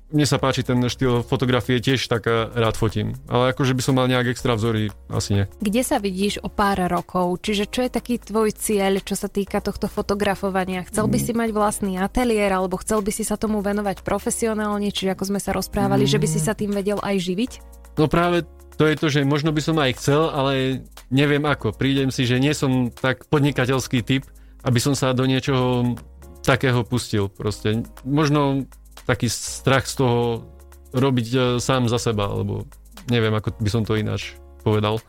mne 0.07 0.23
sa 0.23 0.39
páči 0.39 0.63
ten 0.63 0.79
štýl 0.79 1.19
fotografie, 1.19 1.83
tiež 1.83 2.07
tak 2.07 2.27
rád 2.31 2.79
fotím. 2.79 3.11
Ale 3.27 3.51
akože 3.51 3.75
by 3.75 3.81
som 3.83 3.99
mal 3.99 4.07
nejak 4.07 4.31
extra 4.31 4.55
vzory, 4.55 4.87
asi 5.11 5.35
nie. 5.35 5.45
Kde 5.59 5.81
sa 5.83 5.99
vidíš 5.99 6.39
o 6.43 6.47
pár 6.47 6.79
rokov? 6.87 7.43
Čiže 7.43 7.67
čo 7.67 7.83
je 7.83 7.91
taký 7.91 8.15
tvoj 8.15 8.55
cieľ, 8.55 9.03
čo 9.03 9.19
sa 9.19 9.27
týka 9.27 9.59
tohto 9.59 9.91
fotografovania? 9.91 10.87
Chcel 10.87 11.11
by 11.11 11.17
si 11.19 11.35
mať 11.35 11.49
vlastný 11.51 11.99
ateliér, 11.99 12.55
alebo 12.55 12.79
chcel 12.79 13.03
by 13.03 13.11
si 13.11 13.27
sa 13.27 13.35
tomu 13.35 13.59
venovať 13.59 14.07
profesionálne, 14.07 14.87
čiže 14.95 15.11
ako 15.11 15.23
sme 15.35 15.39
sa 15.43 15.51
rozprávali, 15.51 16.07
mm. 16.07 16.11
že 16.15 16.21
by 16.23 16.27
si 16.31 16.39
sa 16.39 16.55
tým 16.55 16.71
vedel 16.71 17.03
aj 17.03 17.15
živiť? 17.19 17.51
No 17.99 18.07
práve 18.07 18.47
to 18.77 18.85
je 18.85 18.95
to, 18.95 19.09
že 19.09 19.25
možno 19.25 19.49
by 19.51 19.59
som 19.59 19.75
aj 19.81 19.97
chcel, 19.97 20.29
ale 20.29 20.85
neviem 21.09 21.43
ako. 21.43 21.73
Prídem 21.73 22.13
si, 22.13 22.29
že 22.29 22.37
nie 22.37 22.53
som 22.53 22.93
tak 22.93 23.25
podnikateľský 23.27 24.05
typ, 24.05 24.23
aby 24.61 24.79
som 24.79 24.93
sa 24.93 25.17
do 25.17 25.25
niečoho 25.25 25.97
takého 26.45 26.85
pustil. 26.85 27.27
Proste 27.27 27.83
možno 28.05 28.69
taký 29.07 29.31
strach 29.31 29.87
z 29.87 30.03
toho 30.03 30.43
robiť 30.91 31.27
e, 31.31 31.39
sám 31.63 31.87
za 31.87 31.97
seba, 31.97 32.27
alebo 32.27 32.67
neviem, 33.07 33.31
ako 33.31 33.55
by 33.57 33.69
som 33.71 33.83
to 33.87 33.95
ináč 33.95 34.35
povedal. 34.61 34.99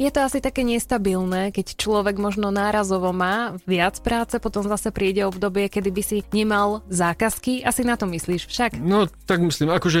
Je 0.00 0.08
to 0.08 0.24
asi 0.24 0.40
také 0.40 0.64
nestabilné, 0.64 1.52
keď 1.52 1.76
človek 1.76 2.16
možno 2.16 2.48
nárazovo 2.48 3.12
má 3.12 3.60
viac 3.68 4.00
práce, 4.00 4.40
potom 4.40 4.64
zase 4.64 4.88
príde 4.88 5.20
obdobie, 5.28 5.68
kedy 5.68 5.90
by 5.92 6.02
si 6.02 6.24
nemal 6.32 6.80
zákazky. 6.88 7.60
Asi 7.60 7.84
na 7.84 8.00
to 8.00 8.08
myslíš 8.08 8.48
však? 8.48 8.80
No, 8.80 9.04
tak 9.28 9.44
myslím, 9.44 9.68
akože 9.68 10.00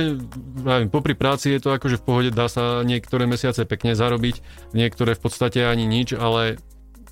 neviem, 0.64 0.88
popri 0.88 1.12
práci 1.12 1.52
je 1.52 1.60
to 1.60 1.76
akože 1.76 2.00
v 2.00 2.04
pohode, 2.08 2.30
dá 2.32 2.48
sa 2.48 2.80
niektoré 2.88 3.28
mesiace 3.28 3.68
pekne 3.68 3.92
zarobiť, 3.92 4.40
niektoré 4.72 5.12
v 5.12 5.20
podstate 5.28 5.60
ani 5.60 5.84
nič, 5.84 6.16
ale 6.16 6.56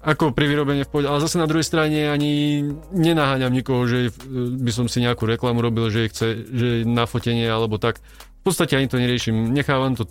ako 0.00 0.32
pri 0.32 0.48
vyrobení 0.48 0.88
v 0.88 0.90
pohode, 0.90 1.08
ale 1.12 1.20
zase 1.20 1.36
na 1.36 1.44
druhej 1.44 1.66
strane 1.68 2.08
ani 2.08 2.64
nenaháňam 2.92 3.52
nikoho, 3.52 3.84
že 3.84 4.08
by 4.56 4.72
som 4.72 4.88
si 4.88 5.04
nejakú 5.04 5.28
reklamu 5.28 5.60
robil, 5.60 5.92
že 5.92 6.08
chce 6.08 6.26
že 6.48 6.68
na 6.88 7.04
fotenie 7.04 7.44
alebo 7.44 7.76
tak. 7.76 8.00
V 8.40 8.42
podstate 8.48 8.80
ani 8.80 8.88
to 8.88 8.96
neriešim, 8.96 9.52
nechávam 9.52 9.92
to 9.92 10.08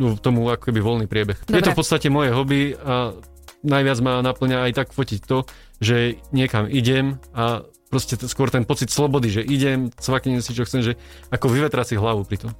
no, 0.00 0.16
tomu 0.16 0.48
ako 0.48 0.72
keby 0.72 0.80
voľný 0.80 1.06
priebeh. 1.06 1.44
Dobre. 1.44 1.60
Je 1.60 1.66
to 1.68 1.76
v 1.76 1.80
podstate 1.84 2.08
moje 2.08 2.32
hobby 2.32 2.72
a 2.80 3.12
najviac 3.60 3.98
ma 4.00 4.24
naplňa 4.24 4.64
aj 4.64 4.72
tak 4.72 4.88
fotiť 4.96 5.20
to, 5.28 5.44
že 5.76 6.16
niekam 6.32 6.64
idem 6.64 7.20
a 7.36 7.68
proste 7.92 8.16
skôr 8.28 8.48
ten 8.48 8.64
pocit 8.64 8.88
slobody, 8.88 9.28
že 9.28 9.42
idem, 9.44 9.92
cvaknem 9.92 10.40
si 10.40 10.56
čo 10.56 10.64
chcem, 10.64 10.80
že 10.80 10.92
ako 11.28 11.52
vyvetrať 11.52 11.92
si 11.92 12.00
hlavu 12.00 12.24
pri 12.24 12.48
tom. 12.48 12.52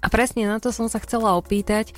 A 0.00 0.08
presne 0.08 0.48
na 0.48 0.56
to 0.56 0.72
som 0.72 0.88
sa 0.88 0.96
chcela 1.04 1.36
opýtať, 1.36 1.92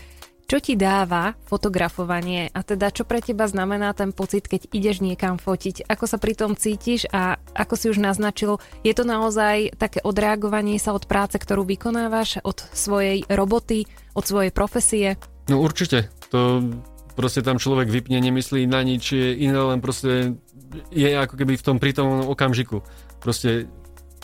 čo 0.52 0.61
ti 0.61 0.76
dáva 0.76 1.32
fotografovanie 1.49 2.52
a 2.52 2.61
teda 2.61 2.92
čo 2.92 3.09
pre 3.09 3.25
teba 3.25 3.49
znamená 3.49 3.97
ten 3.97 4.12
pocit, 4.12 4.44
keď 4.44 4.68
ideš 4.68 5.00
niekam 5.00 5.40
fotiť? 5.40 5.88
Ako 5.88 6.04
sa 6.04 6.21
pri 6.21 6.37
tom 6.37 6.52
cítiš 6.52 7.09
a 7.09 7.40
ako 7.56 7.73
si 7.73 7.88
už 7.88 7.97
naznačil, 7.97 8.61
je 8.85 8.92
to 8.92 9.09
naozaj 9.09 9.73
také 9.80 10.04
odreagovanie 10.04 10.76
sa 10.76 10.92
od 10.92 11.09
práce, 11.09 11.40
ktorú 11.40 11.64
vykonávaš, 11.64 12.44
od 12.44 12.61
svojej 12.76 13.25
roboty, 13.32 13.88
od 14.12 14.28
svojej 14.28 14.52
profesie? 14.52 15.16
No 15.49 15.64
určite. 15.64 16.12
To 16.28 16.61
proste 17.16 17.40
tam 17.40 17.56
človek 17.56 17.88
vypne, 17.88 18.21
nemyslí 18.21 18.68
na 18.68 18.85
nič 18.85 19.16
iné, 19.16 19.56
len 19.56 19.80
proste 19.80 20.37
je 20.92 21.16
ako 21.16 21.32
keby 21.32 21.56
v 21.56 21.64
tom 21.64 21.80
prítomnom 21.80 22.28
okamžiku. 22.28 22.85
Proste 23.25 23.73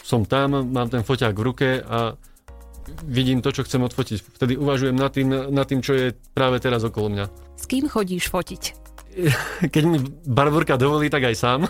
som 0.04 0.28
tam, 0.28 0.60
mám 0.60 0.92
ten 0.92 1.00
foťák 1.00 1.32
v 1.32 1.46
ruke 1.48 1.80
a 1.80 2.20
vidím 3.04 3.44
to, 3.44 3.54
čo 3.54 3.64
chcem 3.64 3.82
odfotiť. 3.84 4.18
Vtedy 4.38 4.54
uvažujem 4.58 4.96
nad 4.96 5.12
tým, 5.12 5.28
nad 5.30 5.66
tým, 5.68 5.80
čo 5.80 5.92
je 5.94 6.06
práve 6.32 6.58
teraz 6.58 6.84
okolo 6.84 7.12
mňa. 7.12 7.24
S 7.58 7.64
kým 7.66 7.86
chodíš 7.88 8.30
fotiť? 8.30 8.62
Keď 9.74 9.82
mi 9.84 9.98
barborka 10.26 10.78
dovolí, 10.78 11.10
tak 11.10 11.26
aj 11.26 11.36
sám. 11.36 11.60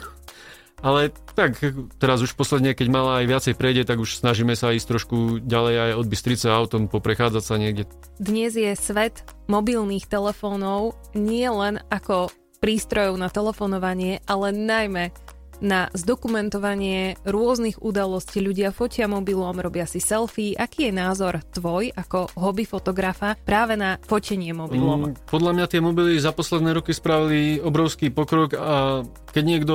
Ale 0.79 1.11
tak, 1.35 1.59
teraz 1.99 2.23
už 2.23 2.39
posledne, 2.39 2.71
keď 2.71 2.87
mala 2.87 3.19
aj 3.19 3.27
viacej 3.27 3.55
prejde, 3.59 3.83
tak 3.83 3.99
už 3.99 4.15
snažíme 4.15 4.55
sa 4.55 4.71
ísť 4.71 4.87
trošku 4.87 5.17
ďalej 5.43 5.75
aj 5.75 5.93
od 5.99 6.07
Bystrice 6.07 6.47
autom, 6.55 6.87
poprechádzať 6.87 7.43
sa 7.43 7.59
niekde. 7.59 7.91
Dnes 8.23 8.55
je 8.55 8.71
svet 8.79 9.27
mobilných 9.51 10.07
telefónov 10.07 10.95
nie 11.19 11.51
len 11.51 11.83
ako 11.91 12.31
prístrojov 12.63 13.19
na 13.19 13.27
telefonovanie, 13.27 14.23
ale 14.27 14.55
najmä 14.55 15.11
na 15.59 15.91
zdokumentovanie 15.95 17.19
rôznych 17.27 17.83
udalostí. 17.83 18.39
Ľudia 18.39 18.71
fotia 18.71 19.11
mobilom, 19.11 19.59
robia 19.59 19.85
si 19.85 19.99
selfie. 19.99 20.55
Aký 20.55 20.91
je 20.91 20.93
názor 20.95 21.43
tvoj 21.51 21.91
ako 21.95 22.31
hobby 22.39 22.65
fotografa 22.65 23.35
práve 23.43 23.75
na 23.75 23.99
fotenie 24.07 24.55
mobilom? 24.55 25.13
Mm, 25.13 25.15
podľa 25.27 25.53
mňa 25.55 25.67
tie 25.67 25.81
mobily 25.83 26.19
za 26.19 26.31
posledné 26.31 26.75
roky 26.75 26.95
spravili 26.95 27.59
obrovský 27.59 28.11
pokrok 28.15 28.55
a 28.55 29.03
keď 29.35 29.45
niekto 29.45 29.75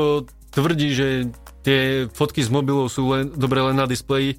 tvrdí, 0.53 0.89
že 0.93 1.07
tie 1.65 2.05
fotky 2.11 2.43
z 2.43 2.49
mobilov 2.53 2.91
sú 2.91 3.09
len, 3.11 3.31
dobre 3.33 3.63
len 3.63 3.79
na 3.79 3.87
displeji, 3.89 4.37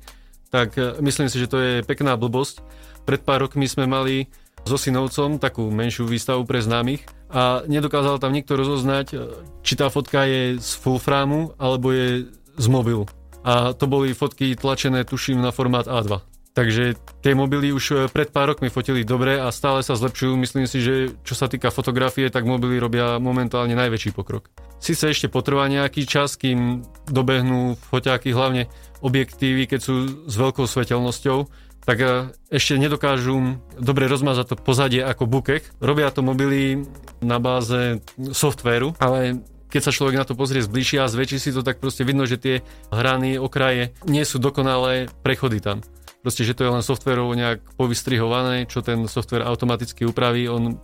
tak 0.52 0.78
e, 0.78 1.00
myslím 1.02 1.26
si, 1.26 1.42
že 1.42 1.50
to 1.50 1.58
je 1.58 1.72
pekná 1.82 2.14
blbosť. 2.14 2.62
Pred 3.04 3.20
pár 3.26 3.48
rokmi 3.48 3.66
sme 3.66 3.84
mali 3.90 4.30
so 4.64 4.80
synovcom 4.80 5.36
takú 5.36 5.68
menšiu 5.68 6.08
výstavu 6.08 6.48
pre 6.48 6.64
známych 6.64 7.04
a 7.28 7.64
nedokázal 7.68 8.16
tam 8.16 8.32
nikto 8.32 8.56
rozoznať, 8.56 9.06
e, 9.12 9.16
či 9.60 9.76
tá 9.76 9.92
fotka 9.92 10.24
je 10.24 10.56
z 10.56 10.70
full 10.80 10.96
frámu 10.96 11.52
alebo 11.60 11.92
je 11.92 12.28
z 12.56 12.66
mobilu. 12.72 13.04
A 13.44 13.76
to 13.76 13.84
boli 13.84 14.16
fotky 14.16 14.56
tlačené, 14.56 15.04
tuším, 15.04 15.44
na 15.44 15.52
formát 15.52 15.84
A2. 15.84 16.34
Takže 16.54 16.94
tie 17.18 17.34
mobily 17.34 17.74
už 17.74 17.84
e, 17.90 17.94
pred 18.06 18.30
pár 18.30 18.54
rokmi 18.54 18.70
fotili 18.70 19.02
dobre 19.02 19.42
a 19.42 19.50
stále 19.50 19.82
sa 19.82 19.98
zlepšujú. 19.98 20.38
Myslím 20.38 20.70
si, 20.70 20.78
že 20.78 21.10
čo 21.26 21.34
sa 21.34 21.50
týka 21.50 21.74
fotografie, 21.74 22.30
tak 22.30 22.46
mobily 22.46 22.78
robia 22.78 23.18
momentálne 23.18 23.74
najväčší 23.74 24.14
pokrok. 24.14 24.48
Sice 24.78 25.10
ešte 25.10 25.26
potrvá 25.26 25.66
nejaký 25.66 26.06
čas, 26.06 26.38
kým 26.38 26.86
dobehnú 27.10 27.74
foťáky, 27.90 28.30
hlavne 28.30 28.70
objektívy, 29.02 29.66
keď 29.66 29.80
sú 29.82 29.94
s 30.30 30.34
veľkou 30.38 30.70
svetelnosťou, 30.70 31.50
tak 31.84 31.98
e, 32.00 32.32
ešte 32.48 32.80
nedokážu 32.80 33.60
dobre 33.76 34.08
rozmazať 34.08 34.52
to 34.52 34.56
pozadie 34.56 35.04
ako 35.04 35.28
bukek. 35.28 35.62
Robia 35.80 36.08
to 36.10 36.24
mobily 36.24 36.84
na 37.20 37.36
báze 37.40 38.00
softvéru, 38.16 38.96
ale 39.00 39.44
keď 39.68 39.90
sa 39.90 39.96
človek 39.96 40.16
na 40.22 40.26
to 40.26 40.38
pozrie 40.38 40.62
zbližšia 40.62 41.02
a 41.02 41.10
zväčší 41.10 41.38
si 41.42 41.50
to, 41.50 41.66
tak 41.66 41.82
proste 41.82 42.06
vidno, 42.06 42.30
že 42.30 42.38
tie 42.38 42.56
hrany, 42.94 43.42
okraje 43.42 43.90
nie 44.06 44.22
sú 44.22 44.38
dokonalé 44.38 45.10
prechody 45.26 45.58
tam. 45.58 45.82
Proste, 46.22 46.46
že 46.46 46.54
to 46.56 46.64
je 46.64 46.72
len 46.72 46.80
softvérovo 46.80 47.34
nejak 47.34 47.74
povystrihované, 47.76 48.70
čo 48.70 48.80
ten 48.80 49.04
softvér 49.10 49.44
automaticky 49.44 50.06
upraví. 50.08 50.48
On 50.48 50.78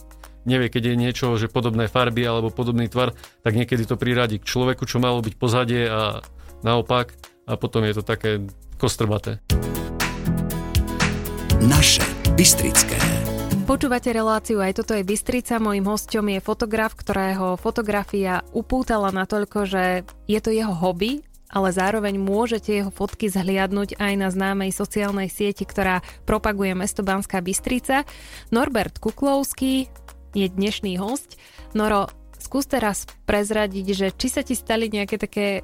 nevie, 0.45 0.69
keď 0.69 0.93
je 0.93 1.01
niečo, 1.01 1.27
že 1.39 1.47
podobné 1.47 1.87
farby 1.87 2.27
alebo 2.27 2.53
podobný 2.53 2.91
tvar, 2.91 3.17
tak 3.47 3.57
niekedy 3.57 3.87
to 3.87 3.95
priradí 3.95 4.43
k 4.43 4.49
človeku, 4.49 4.85
čo 4.85 5.01
malo 5.01 5.23
byť 5.25 5.35
pozadie 5.39 5.87
a 5.89 6.21
naopak 6.67 7.15
a 7.47 7.57
potom 7.57 7.87
je 7.87 7.95
to 7.97 8.03
také 8.05 8.45
kostrbaté. 8.77 9.41
Naše 11.61 12.01
Bystrické. 12.41 12.97
Počúvate 13.69 14.09
reláciu 14.17 14.65
Aj 14.65 14.73
toto 14.73 14.97
je 14.97 15.05
Bystrica. 15.05 15.61
Mojím 15.61 15.93
hostom 15.93 16.33
je 16.33 16.41
fotograf, 16.41 16.97
ktorého 16.97 17.61
fotografia 17.61 18.41
upútala 18.57 19.13
natoľko, 19.13 19.69
že 19.69 19.85
je 20.25 20.41
to 20.41 20.49
jeho 20.57 20.73
hobby, 20.73 21.21
ale 21.53 21.69
zároveň 21.69 22.17
môžete 22.17 22.81
jeho 22.81 22.89
fotky 22.89 23.29
zhliadnúť 23.29 24.01
aj 24.01 24.13
na 24.17 24.33
známej 24.33 24.73
sociálnej 24.73 25.29
sieti, 25.29 25.69
ktorá 25.69 26.01
propaguje 26.25 26.73
mesto 26.73 27.05
Banská 27.05 27.45
Bystrica. 27.45 28.09
Norbert 28.49 28.97
Kuklovský 28.97 29.93
je 30.33 30.47
dnešný 30.49 30.97
host. 30.97 31.37
Noro, 31.77 32.09
skús 32.41 32.65
teraz 32.65 33.05
prezradiť, 33.29 33.87
že 33.93 34.07
či 34.17 34.33
sa 34.33 34.41
ti 34.41 34.57
stali 34.57 34.89
nejaké 34.89 35.21
také 35.21 35.61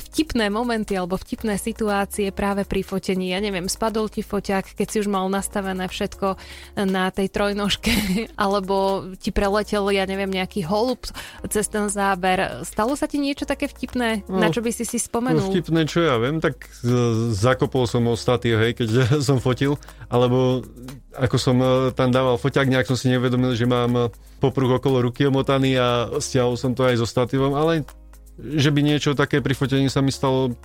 vtipné 0.00 0.48
momenty 0.48 0.96
alebo 0.96 1.20
vtipné 1.20 1.60
situácie 1.60 2.32
práve 2.32 2.64
pri 2.64 2.80
fotení. 2.80 3.30
Ja 3.30 3.38
neviem, 3.38 3.68
spadol 3.68 4.08
ti 4.08 4.24
foťák, 4.24 4.74
keď 4.74 4.86
si 4.88 4.96
už 5.04 5.08
mal 5.12 5.28
nastavené 5.28 5.86
všetko 5.86 6.40
na 6.88 7.12
tej 7.12 7.28
trojnožke, 7.28 7.92
alebo 8.44 9.06
ti 9.20 9.30
preletel, 9.30 9.84
ja 9.92 10.08
neviem, 10.08 10.32
nejaký 10.32 10.64
holub 10.64 11.04
cez 11.46 11.68
ten 11.68 11.86
záber. 11.92 12.64
Stalo 12.64 12.96
sa 12.96 13.04
ti 13.04 13.20
niečo 13.20 13.44
také 13.44 13.68
vtipné, 13.68 14.24
no, 14.26 14.40
na 14.40 14.48
čo 14.48 14.64
by 14.64 14.72
si 14.72 14.88
si 14.88 14.96
spomenul? 14.96 15.44
No, 15.44 15.52
vtipné, 15.52 15.84
čo 15.84 16.02
ja 16.02 16.16
viem, 16.16 16.40
tak 16.40 16.66
zakopol 17.36 17.84
som 17.84 18.08
ostatý, 18.08 18.56
hej, 18.56 18.72
keď 18.74 18.88
som 19.28 19.38
fotil, 19.38 19.76
alebo 20.08 20.64
ako 21.14 21.36
som 21.36 21.56
e, 21.58 21.90
tam 21.92 22.14
dával 22.14 22.38
foťák, 22.38 22.70
nejak 22.70 22.86
som 22.86 22.98
si 22.98 23.10
nevedomil, 23.10 23.52
že 23.58 23.66
mám 23.66 23.92
e, 23.94 24.02
popruh 24.38 24.78
okolo 24.78 25.10
ruky 25.10 25.26
omotaný 25.26 25.76
a 25.76 26.08
stiahol 26.22 26.54
som 26.54 26.72
to 26.72 26.86
aj 26.86 27.02
so 27.02 27.06
statívom, 27.06 27.52
ale 27.58 27.82
že 28.40 28.70
by 28.72 28.80
niečo 28.80 29.12
také 29.12 29.44
pri 29.44 29.52
fotení 29.52 29.92
sa 29.92 30.00
mi 30.00 30.10
stalo, 30.10 30.56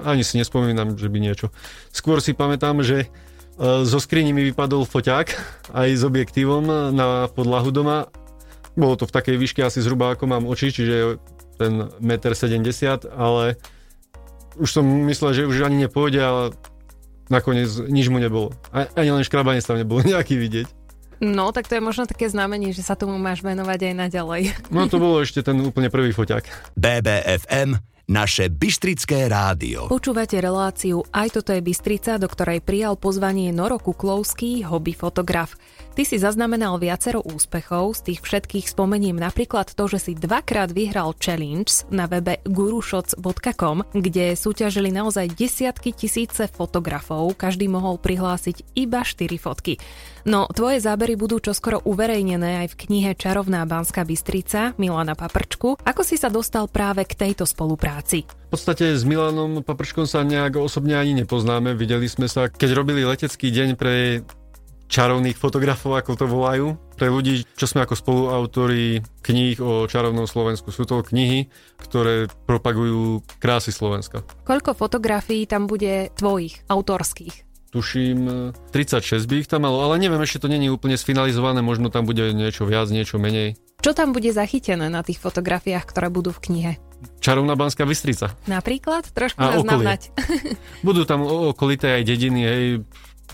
ani 0.00 0.22
si 0.22 0.36
nespomínam, 0.36 0.96
že 0.96 1.08
by 1.08 1.18
niečo. 1.20 1.48
Skôr 1.90 2.20
si 2.20 2.36
pamätám, 2.36 2.84
že 2.84 3.06
e, 3.06 3.08
zo 3.84 3.98
skrini 3.98 4.36
mi 4.36 4.44
vypadol 4.52 4.84
foťák 4.84 5.28
aj 5.72 5.88
s 5.96 6.02
objektívom 6.04 6.92
na 6.92 7.28
podlahu 7.32 7.72
doma. 7.72 8.12
Bolo 8.76 9.00
to 9.00 9.08
v 9.08 9.14
takej 9.16 9.36
výške 9.40 9.60
asi 9.64 9.80
zhruba 9.80 10.12
ako 10.12 10.28
mám 10.28 10.44
oči, 10.44 10.68
čiže 10.68 11.16
ten 11.56 11.88
1,70 12.04 12.60
m, 12.60 13.16
ale 13.16 13.56
už 14.60 14.68
som 14.68 14.84
myslel, 14.84 15.32
že 15.32 15.48
už 15.48 15.64
ani 15.64 15.88
nepôjde 15.88 16.20
a 16.20 16.32
nakoniec 17.32 17.68
nič 17.88 18.08
mu 18.12 18.20
nebolo. 18.20 18.52
Ani 18.72 19.10
len 19.12 19.24
škrabanec 19.24 19.64
tam 19.64 19.80
nebolo 19.80 20.04
nejaký 20.12 20.36
vidieť. 20.36 20.85
No, 21.20 21.48
tak 21.48 21.64
to 21.68 21.76
je 21.76 21.82
možno 21.82 22.04
také 22.04 22.28
znamenie, 22.28 22.76
že 22.76 22.84
sa 22.84 22.92
tomu 22.92 23.16
máš 23.16 23.40
venovať 23.40 23.92
aj 23.92 23.94
naďalej. 24.08 24.42
No 24.68 24.84
to 24.90 25.00
bolo 25.00 25.24
ešte 25.24 25.40
ten 25.40 25.56
úplne 25.64 25.88
prvý 25.88 26.12
foťák. 26.12 26.76
BBFM 26.76 27.80
naše 28.06 28.46
Bystrické 28.52 29.26
rádio. 29.26 29.90
Počúvate 29.90 30.38
reláciu 30.38 31.02
Aj 31.10 31.26
toto 31.26 31.50
je 31.50 31.58
Bystrica, 31.58 32.22
do 32.22 32.30
ktorej 32.30 32.62
prijal 32.62 32.94
pozvanie 32.94 33.50
Noro 33.50 33.82
Kuklovský, 33.82 34.62
hobby 34.62 34.94
fotograf. 34.94 35.58
Ty 35.96 36.04
si 36.04 36.20
zaznamenal 36.20 36.76
viacero 36.76 37.24
úspechov, 37.24 37.96
z 37.96 38.12
tých 38.12 38.20
všetkých 38.20 38.68
spomeniem 38.68 39.16
napríklad 39.16 39.72
to, 39.72 39.88
že 39.88 39.96
si 39.96 40.12
dvakrát 40.12 40.68
vyhral 40.68 41.16
challenge 41.16 41.88
na 41.88 42.04
webe 42.04 42.36
gurushots.com, 42.44 43.80
kde 43.96 44.36
súťažili 44.36 44.92
naozaj 44.92 45.32
desiatky 45.32 45.96
tisíce 45.96 46.52
fotografov, 46.52 47.32
každý 47.40 47.72
mohol 47.72 47.96
prihlásiť 47.96 48.76
iba 48.76 49.08
4 49.08 49.40
fotky. 49.40 49.80
No, 50.28 50.44
tvoje 50.52 50.84
zábery 50.84 51.16
budú 51.16 51.40
čoskoro 51.40 51.80
uverejnené 51.88 52.68
aj 52.68 52.76
v 52.76 52.78
knihe 52.84 53.16
Čarovná 53.16 53.64
Banská 53.64 54.04
Bystrica 54.04 54.76
Milana 54.76 55.16
Paprčku. 55.16 55.80
Ako 55.80 56.04
si 56.04 56.20
sa 56.20 56.28
dostal 56.28 56.68
práve 56.68 57.08
k 57.08 57.16
tejto 57.16 57.48
spolupráci? 57.48 58.28
V 58.28 58.48
podstate 58.52 58.92
s 58.92 59.00
Milanom 59.08 59.64
Paprčkom 59.64 60.04
sa 60.04 60.20
nejak 60.20 60.60
osobne 60.60 61.00
ani 61.00 61.24
nepoznáme. 61.24 61.72
Videli 61.72 62.04
sme 62.04 62.28
sa, 62.28 62.52
keď 62.52 62.76
robili 62.76 63.00
letecký 63.00 63.48
deň 63.48 63.68
pre 63.80 64.20
čarovných 64.86 65.36
fotografov, 65.38 65.98
ako 65.98 66.12
to 66.14 66.26
volajú. 66.26 66.66
Pre 66.96 67.08
ľudí, 67.10 67.44
čo 67.58 67.68
sme 67.68 67.84
ako 67.84 67.94
spoluautori 67.98 69.04
kníh 69.20 69.58
o 69.60 69.84
čarovnom 69.84 70.24
Slovensku. 70.24 70.72
Sú 70.72 70.88
to 70.88 71.04
knihy, 71.04 71.52
ktoré 71.76 72.30
propagujú 72.48 73.20
krásy 73.42 73.74
Slovenska. 73.74 74.24
Koľko 74.48 74.72
fotografií 74.72 75.44
tam 75.44 75.68
bude 75.68 76.10
tvojich, 76.16 76.64
autorských? 76.70 77.46
Tuším, 77.74 78.54
36 78.72 79.26
by 79.28 79.34
ich 79.44 79.50
tam 79.50 79.68
malo, 79.68 79.84
ale 79.84 80.00
neviem, 80.00 80.22
ešte 80.22 80.46
to 80.46 80.48
není 80.48 80.72
úplne 80.72 80.96
sfinalizované, 80.96 81.60
možno 81.60 81.92
tam 81.92 82.08
bude 82.08 82.32
niečo 82.32 82.64
viac, 82.64 82.88
niečo 82.88 83.20
menej. 83.20 83.58
Čo 83.84 83.92
tam 83.92 84.16
bude 84.16 84.32
zachytené 84.32 84.88
na 84.88 85.04
tých 85.04 85.20
fotografiách, 85.20 85.84
ktoré 85.84 86.08
budú 86.08 86.32
v 86.32 86.40
knihe? 86.48 86.72
Čarovná 87.20 87.52
Banská 87.52 87.84
Bystrica. 87.84 88.32
Napríklad? 88.48 89.12
Trošku 89.12 89.36
nás 89.36 89.60
navnať. 89.60 90.08
Budú 90.86 91.04
tam 91.04 91.26
okolité 91.26 92.00
aj 92.00 92.02
dediny, 92.08 92.40
hej, 92.48 92.64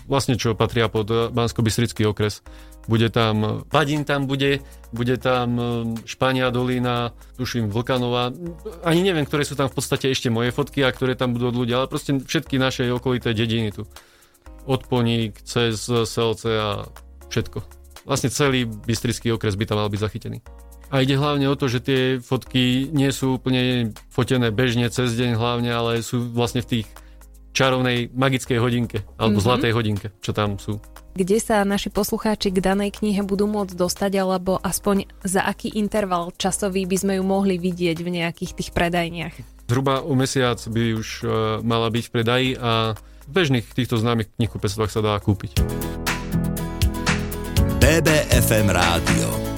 vlastne 0.07 0.35
čo 0.35 0.57
patria 0.57 0.87
pod 0.91 1.07
eh, 1.11 1.29
bansko 1.31 1.63
okres. 2.09 2.43
Bude 2.83 3.07
tam, 3.07 3.63
Padín 3.71 4.03
tam 4.03 4.27
bude, 4.27 4.59
bude 4.91 5.15
tam 5.15 5.49
eh, 5.55 5.65
Špania 6.03 6.51
dolina, 6.51 7.15
tuším 7.39 7.71
Vlkanova. 7.71 8.35
Ani 8.83 9.01
neviem, 9.01 9.23
ktoré 9.23 9.47
sú 9.47 9.55
tam 9.55 9.71
v 9.71 9.75
podstate 9.79 10.11
ešte 10.11 10.27
moje 10.27 10.51
fotky 10.51 10.83
a 10.83 10.91
ktoré 10.91 11.15
tam 11.15 11.31
budú 11.31 11.49
od 11.53 11.57
ľudia, 11.63 11.83
ale 11.83 11.91
proste 11.91 12.17
všetky 12.19 12.59
naše 12.59 12.89
okolité 12.91 13.31
dediny 13.31 13.71
tu. 13.71 13.87
Od 14.63 14.81
Poník, 14.87 15.43
cez 15.43 15.79
Selce 15.87 16.51
a 16.55 16.87
všetko. 17.27 17.59
Vlastne 18.03 18.31
celý 18.31 18.67
Bystrický 18.67 19.31
okres 19.31 19.55
by 19.55 19.65
tam 19.67 19.79
mal 19.79 19.91
byť 19.91 19.99
zachytený. 19.99 20.39
A 20.93 21.01
ide 21.01 21.17
hlavne 21.17 21.49
o 21.49 21.57
to, 21.57 21.65
že 21.65 21.81
tie 21.81 22.01
fotky 22.21 22.85
nie 22.93 23.09
sú 23.09 23.41
úplne 23.41 23.95
fotené 24.13 24.53
bežne 24.53 24.85
cez 24.93 25.17
deň 25.17 25.41
hlavne, 25.41 25.73
ale 25.73 26.05
sú 26.05 26.21
vlastne 26.21 26.61
v 26.61 26.69
tých 26.69 26.87
čarovnej 27.53 28.09
magickej 28.11 28.57
hodinke, 28.57 29.05
alebo 29.15 29.37
mm-hmm. 29.37 29.47
zlatej 29.47 29.71
hodinke, 29.71 30.07
čo 30.19 30.33
tam 30.33 30.57
sú. 30.57 30.81
Kde 31.13 31.37
sa 31.37 31.61
naši 31.61 31.93
poslucháči 31.93 32.49
k 32.49 32.57
danej 32.57 32.97
knihe 32.97 33.21
budú 33.21 33.45
môcť 33.45 33.77
dostať, 33.77 34.11
alebo 34.17 34.57
aspoň 34.57 35.05
za 35.21 35.45
aký 35.45 35.69
interval 35.77 36.33
časový 36.33 36.89
by 36.89 36.97
sme 36.97 37.13
ju 37.21 37.23
mohli 37.23 37.61
vidieť 37.61 38.01
v 38.01 38.09
nejakých 38.09 38.51
tých 38.57 38.69
predajniach? 38.73 39.35
Zhruba 39.69 40.01
o 40.01 40.17
mesiac 40.17 40.57
by 40.57 40.83
už 40.97 41.07
uh, 41.23 41.29
mala 41.61 41.93
byť 41.93 42.03
v 42.09 42.11
predaji 42.11 42.49
a 42.57 42.97
v 42.97 43.29
bežných 43.29 43.63
týchto 43.71 43.95
známych 44.01 44.33
knihkupectvách 44.35 44.91
sa 44.91 44.99
dá 45.05 45.13
kúpiť. 45.21 45.61
BBFM 47.79 48.67
Rádio 48.73 49.52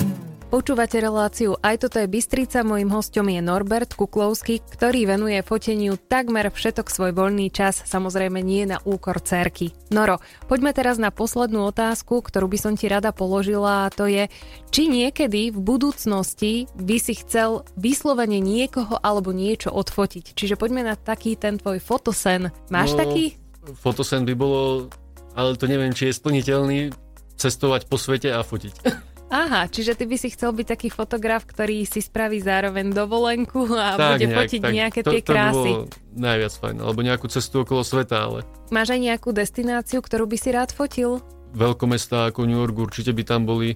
Počúvate 0.45 1.01
reláciu 1.01 1.57
Aj 1.65 1.73
toto 1.73 1.97
je 1.97 2.05
Bystrica, 2.05 2.61
mojim 2.61 2.93
hostom 2.93 3.25
je 3.33 3.41
Norbert 3.41 3.97
Kuklovský, 3.97 4.61
ktorý 4.61 5.09
venuje 5.09 5.41
foteniu 5.41 5.97
takmer 5.97 6.53
všetok 6.53 6.85
svoj 6.85 7.17
voľný 7.17 7.49
čas, 7.49 7.81
samozrejme 7.81 8.45
nie 8.45 8.69
na 8.69 8.77
úkor 8.85 9.17
cerky. 9.25 9.73
Noro, 9.89 10.21
poďme 10.45 10.69
teraz 10.77 11.01
na 11.01 11.09
poslednú 11.09 11.65
otázku, 11.73 12.21
ktorú 12.21 12.45
by 12.45 12.57
som 12.61 12.73
ti 12.77 12.85
rada 12.85 13.09
položila 13.09 13.89
a 13.89 13.93
to 13.93 14.05
je, 14.05 14.29
či 14.69 14.85
niekedy 14.85 15.49
v 15.49 15.57
budúcnosti 15.57 16.69
by 16.77 16.97
si 17.01 17.17
chcel 17.25 17.65
vyslovene 17.73 18.37
niekoho 18.37 19.01
alebo 19.01 19.33
niečo 19.33 19.73
odfotiť. 19.73 20.37
Čiže 20.37 20.61
poďme 20.61 20.85
na 20.85 20.93
taký 20.93 21.33
ten 21.41 21.57
tvoj 21.57 21.81
fotosen. 21.81 22.53
Máš 22.69 22.93
no, 22.93 23.01
taký? 23.01 23.41
Fotosen 23.81 24.29
by 24.29 24.37
bolo, 24.37 24.93
ale 25.33 25.57
to 25.57 25.65
neviem, 25.65 25.89
či 25.89 26.13
je 26.13 26.21
splniteľný, 26.21 26.93
cestovať 27.33 27.89
po 27.89 27.97
svete 27.97 28.29
a 28.29 28.45
fotiť. 28.45 28.75
Aha, 29.35 29.67
čiže 29.67 29.99
ty 29.99 30.07
by 30.07 30.15
si 30.15 30.31
chcel 30.31 30.55
byť 30.55 30.63
taký 30.63 30.87
fotograf, 30.87 31.43
ktorý 31.43 31.83
si 31.83 31.99
spraví 31.99 32.39
zároveň 32.39 32.95
dovolenku 32.95 33.67
a 33.75 33.99
tak, 33.99 34.23
bude 34.23 34.31
nejak, 34.31 34.37
fotiť 34.39 34.61
tak, 34.63 34.71
nejaké 34.71 34.99
to, 35.03 35.11
tie 35.11 35.21
krásy. 35.27 35.71
To 35.75 35.91
by 35.91 36.15
najviac 36.15 36.53
fajn, 36.55 36.75
alebo 36.79 36.99
nejakú 37.03 37.27
cestu 37.27 37.67
okolo 37.67 37.83
sveta, 37.83 38.31
ale... 38.31 38.47
Máš 38.71 38.95
aj 38.95 39.01
nejakú 39.03 39.35
destináciu, 39.35 39.99
ktorú 39.99 40.23
by 40.31 40.37
si 40.39 40.49
rád 40.55 40.71
fotil? 40.71 41.19
Veľkomestá 41.51 42.31
ako 42.31 42.47
New 42.47 42.55
York 42.55 42.79
určite 42.79 43.11
by 43.11 43.23
tam 43.27 43.43
boli, 43.43 43.75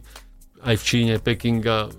aj 0.63 0.79
v 0.79 0.83
Číne, 0.87 1.13
Peking 1.19 1.59
a 1.67 1.91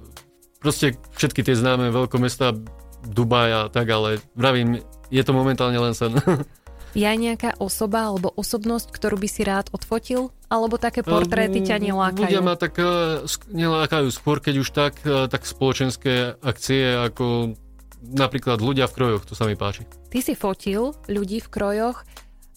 proste 0.64 0.96
všetky 1.20 1.44
tie 1.44 1.52
známe 1.52 1.92
veľkomestá, 1.92 2.56
Dubaj 3.00 3.48
a 3.52 3.60
tak, 3.68 3.88
ale 3.92 4.20
vravím, 4.36 4.80
je 5.08 5.22
to 5.24 5.32
momentálne 5.36 5.76
len 5.76 5.92
sen. 5.92 6.16
Je 6.94 7.06
aj 7.06 7.18
nejaká 7.18 7.50
osoba 7.62 8.10
alebo 8.10 8.34
osobnosť, 8.34 8.90
ktorú 8.90 9.16
by 9.18 9.28
si 9.30 9.42
rád 9.46 9.70
odfotil? 9.70 10.34
Alebo 10.50 10.74
také 10.74 11.06
portréty 11.06 11.62
ťa 11.62 11.78
nelákajú? 11.78 12.26
Ľudia 12.26 12.42
ma 12.42 12.58
tak 12.58 12.74
uh, 12.82 13.22
nelákajú. 13.54 14.10
Skôr, 14.10 14.42
keď 14.42 14.54
už 14.58 14.68
tak, 14.74 14.98
uh, 15.06 15.30
tak 15.30 15.46
spoločenské 15.46 16.34
akcie 16.42 16.98
ako 16.98 17.54
napríklad 18.02 18.58
ľudia 18.64 18.88
v 18.88 18.96
krojoch, 18.96 19.28
to 19.28 19.36
sa 19.36 19.44
mi 19.44 19.54
páči. 19.54 19.84
Ty 20.08 20.18
si 20.24 20.34
fotil 20.34 20.96
ľudí 21.06 21.44
v 21.44 21.48
krojoch. 21.52 22.02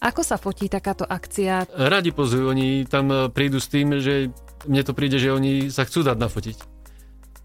Ako 0.04 0.20
sa 0.20 0.36
fotí 0.36 0.68
takáto 0.68 1.08
akcia? 1.08 1.64
Radi 1.72 2.12
pozujú, 2.12 2.52
oni 2.52 2.84
tam 2.84 3.08
e, 3.08 3.16
prídu 3.32 3.56
s 3.56 3.72
tým, 3.72 3.96
že 4.04 4.28
mne 4.68 4.82
to 4.84 4.92
príde, 4.92 5.16
že 5.16 5.32
oni 5.32 5.72
sa 5.72 5.88
chcú 5.88 6.04
dať 6.04 6.16
nafotiť. 6.20 6.58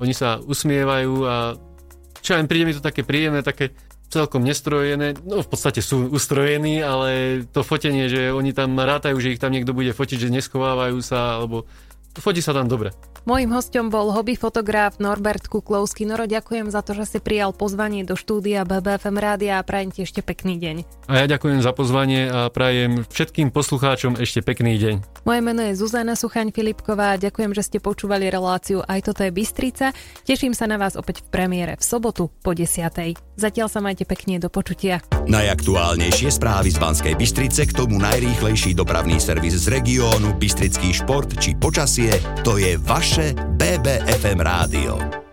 Oni 0.03 0.11
sa 0.11 0.43
usmievajú 0.43 1.13
a 1.23 1.55
čo 2.19 2.35
aj 2.35 2.51
príde 2.51 2.67
mi 2.67 2.75
to 2.75 2.83
také 2.83 3.07
príjemné, 3.07 3.43
také 3.43 3.71
celkom 4.09 4.41
nestrojené, 4.41 5.13
no 5.21 5.45
v 5.45 5.49
podstate 5.49 5.85
sú 5.85 6.09
ustrojení, 6.09 6.81
ale 6.81 7.41
to 7.53 7.61
fotenie, 7.61 8.09
že 8.09 8.33
oni 8.33 8.57
tam 8.57 8.73
rátajú, 8.73 9.21
že 9.21 9.37
ich 9.37 9.41
tam 9.41 9.53
niekto 9.53 9.71
bude 9.71 9.93
fotiť, 9.93 10.17
že 10.27 10.33
neschovávajú 10.33 10.97
sa, 11.05 11.37
alebo 11.37 11.69
fotí 12.17 12.41
sa 12.41 12.57
tam 12.57 12.65
dobre. 12.65 12.89
Mojím 13.27 13.53
hostom 13.53 13.93
bol 13.93 14.09
hobby 14.09 14.33
fotograf 14.33 14.97
Norbert 14.97 15.45
Kuklovský. 15.45 16.07
Noro, 16.07 16.25
ďakujem 16.25 16.71
za 16.71 16.81
to, 16.81 16.97
že 16.97 17.05
si 17.05 17.19
prijal 17.19 17.53
pozvanie 17.53 18.07
do 18.07 18.15
štúdia 18.15 18.65
BBFM 18.65 19.17
Rádia 19.19 19.59
a 19.59 19.65
prajem 19.67 19.91
ti 19.91 20.07
ešte 20.07 20.23
pekný 20.23 20.57
deň. 20.57 20.75
A 21.11 21.21
ja 21.21 21.25
ďakujem 21.27 21.59
za 21.59 21.75
pozvanie 21.75 22.31
a 22.31 22.47
prajem 22.47 23.03
všetkým 23.11 23.51
poslucháčom 23.51 24.15
ešte 24.17 24.39
pekný 24.39 24.79
deň. 24.79 24.95
Moje 25.27 25.41
meno 25.43 25.61
je 25.61 25.75
Zuzana 25.75 26.15
Suchaň 26.15 26.55
Filipková 26.55 27.19
ďakujem, 27.19 27.51
že 27.51 27.67
ste 27.67 27.77
počúvali 27.83 28.31
reláciu 28.31 28.79
Aj 28.87 29.03
toto 29.03 29.21
je 29.27 29.35
Bystrica. 29.35 29.91
Teším 30.23 30.55
sa 30.55 30.65
na 30.65 30.79
vás 30.79 30.95
opäť 30.95 31.27
v 31.27 31.35
premiére 31.35 31.75
v 31.75 31.83
sobotu 31.83 32.31
po 32.39 32.55
10. 32.55 33.19
Zatiaľ 33.35 33.67
sa 33.67 33.83
majte 33.83 34.07
pekne 34.07 34.39
do 34.39 34.47
počutia. 34.47 35.03
Najaktuálnejšie 35.27 36.31
správy 36.31 36.71
z 36.71 36.79
Banskej 36.79 37.13
Bystrice 37.19 37.67
k 37.67 37.75
tomu 37.75 37.99
najrýchlejší 37.99 38.71
dopravný 38.79 39.19
servis 39.19 39.59
z 39.59 39.75
regiónu, 39.75 40.39
Bystrický 40.39 40.95
šport 40.95 41.35
či 41.35 41.59
počasie, 41.59 41.98
to 42.43 42.57
je 42.57 42.77
vaše 42.77 43.33
BBFM 43.33 44.39
rádio. 44.39 45.28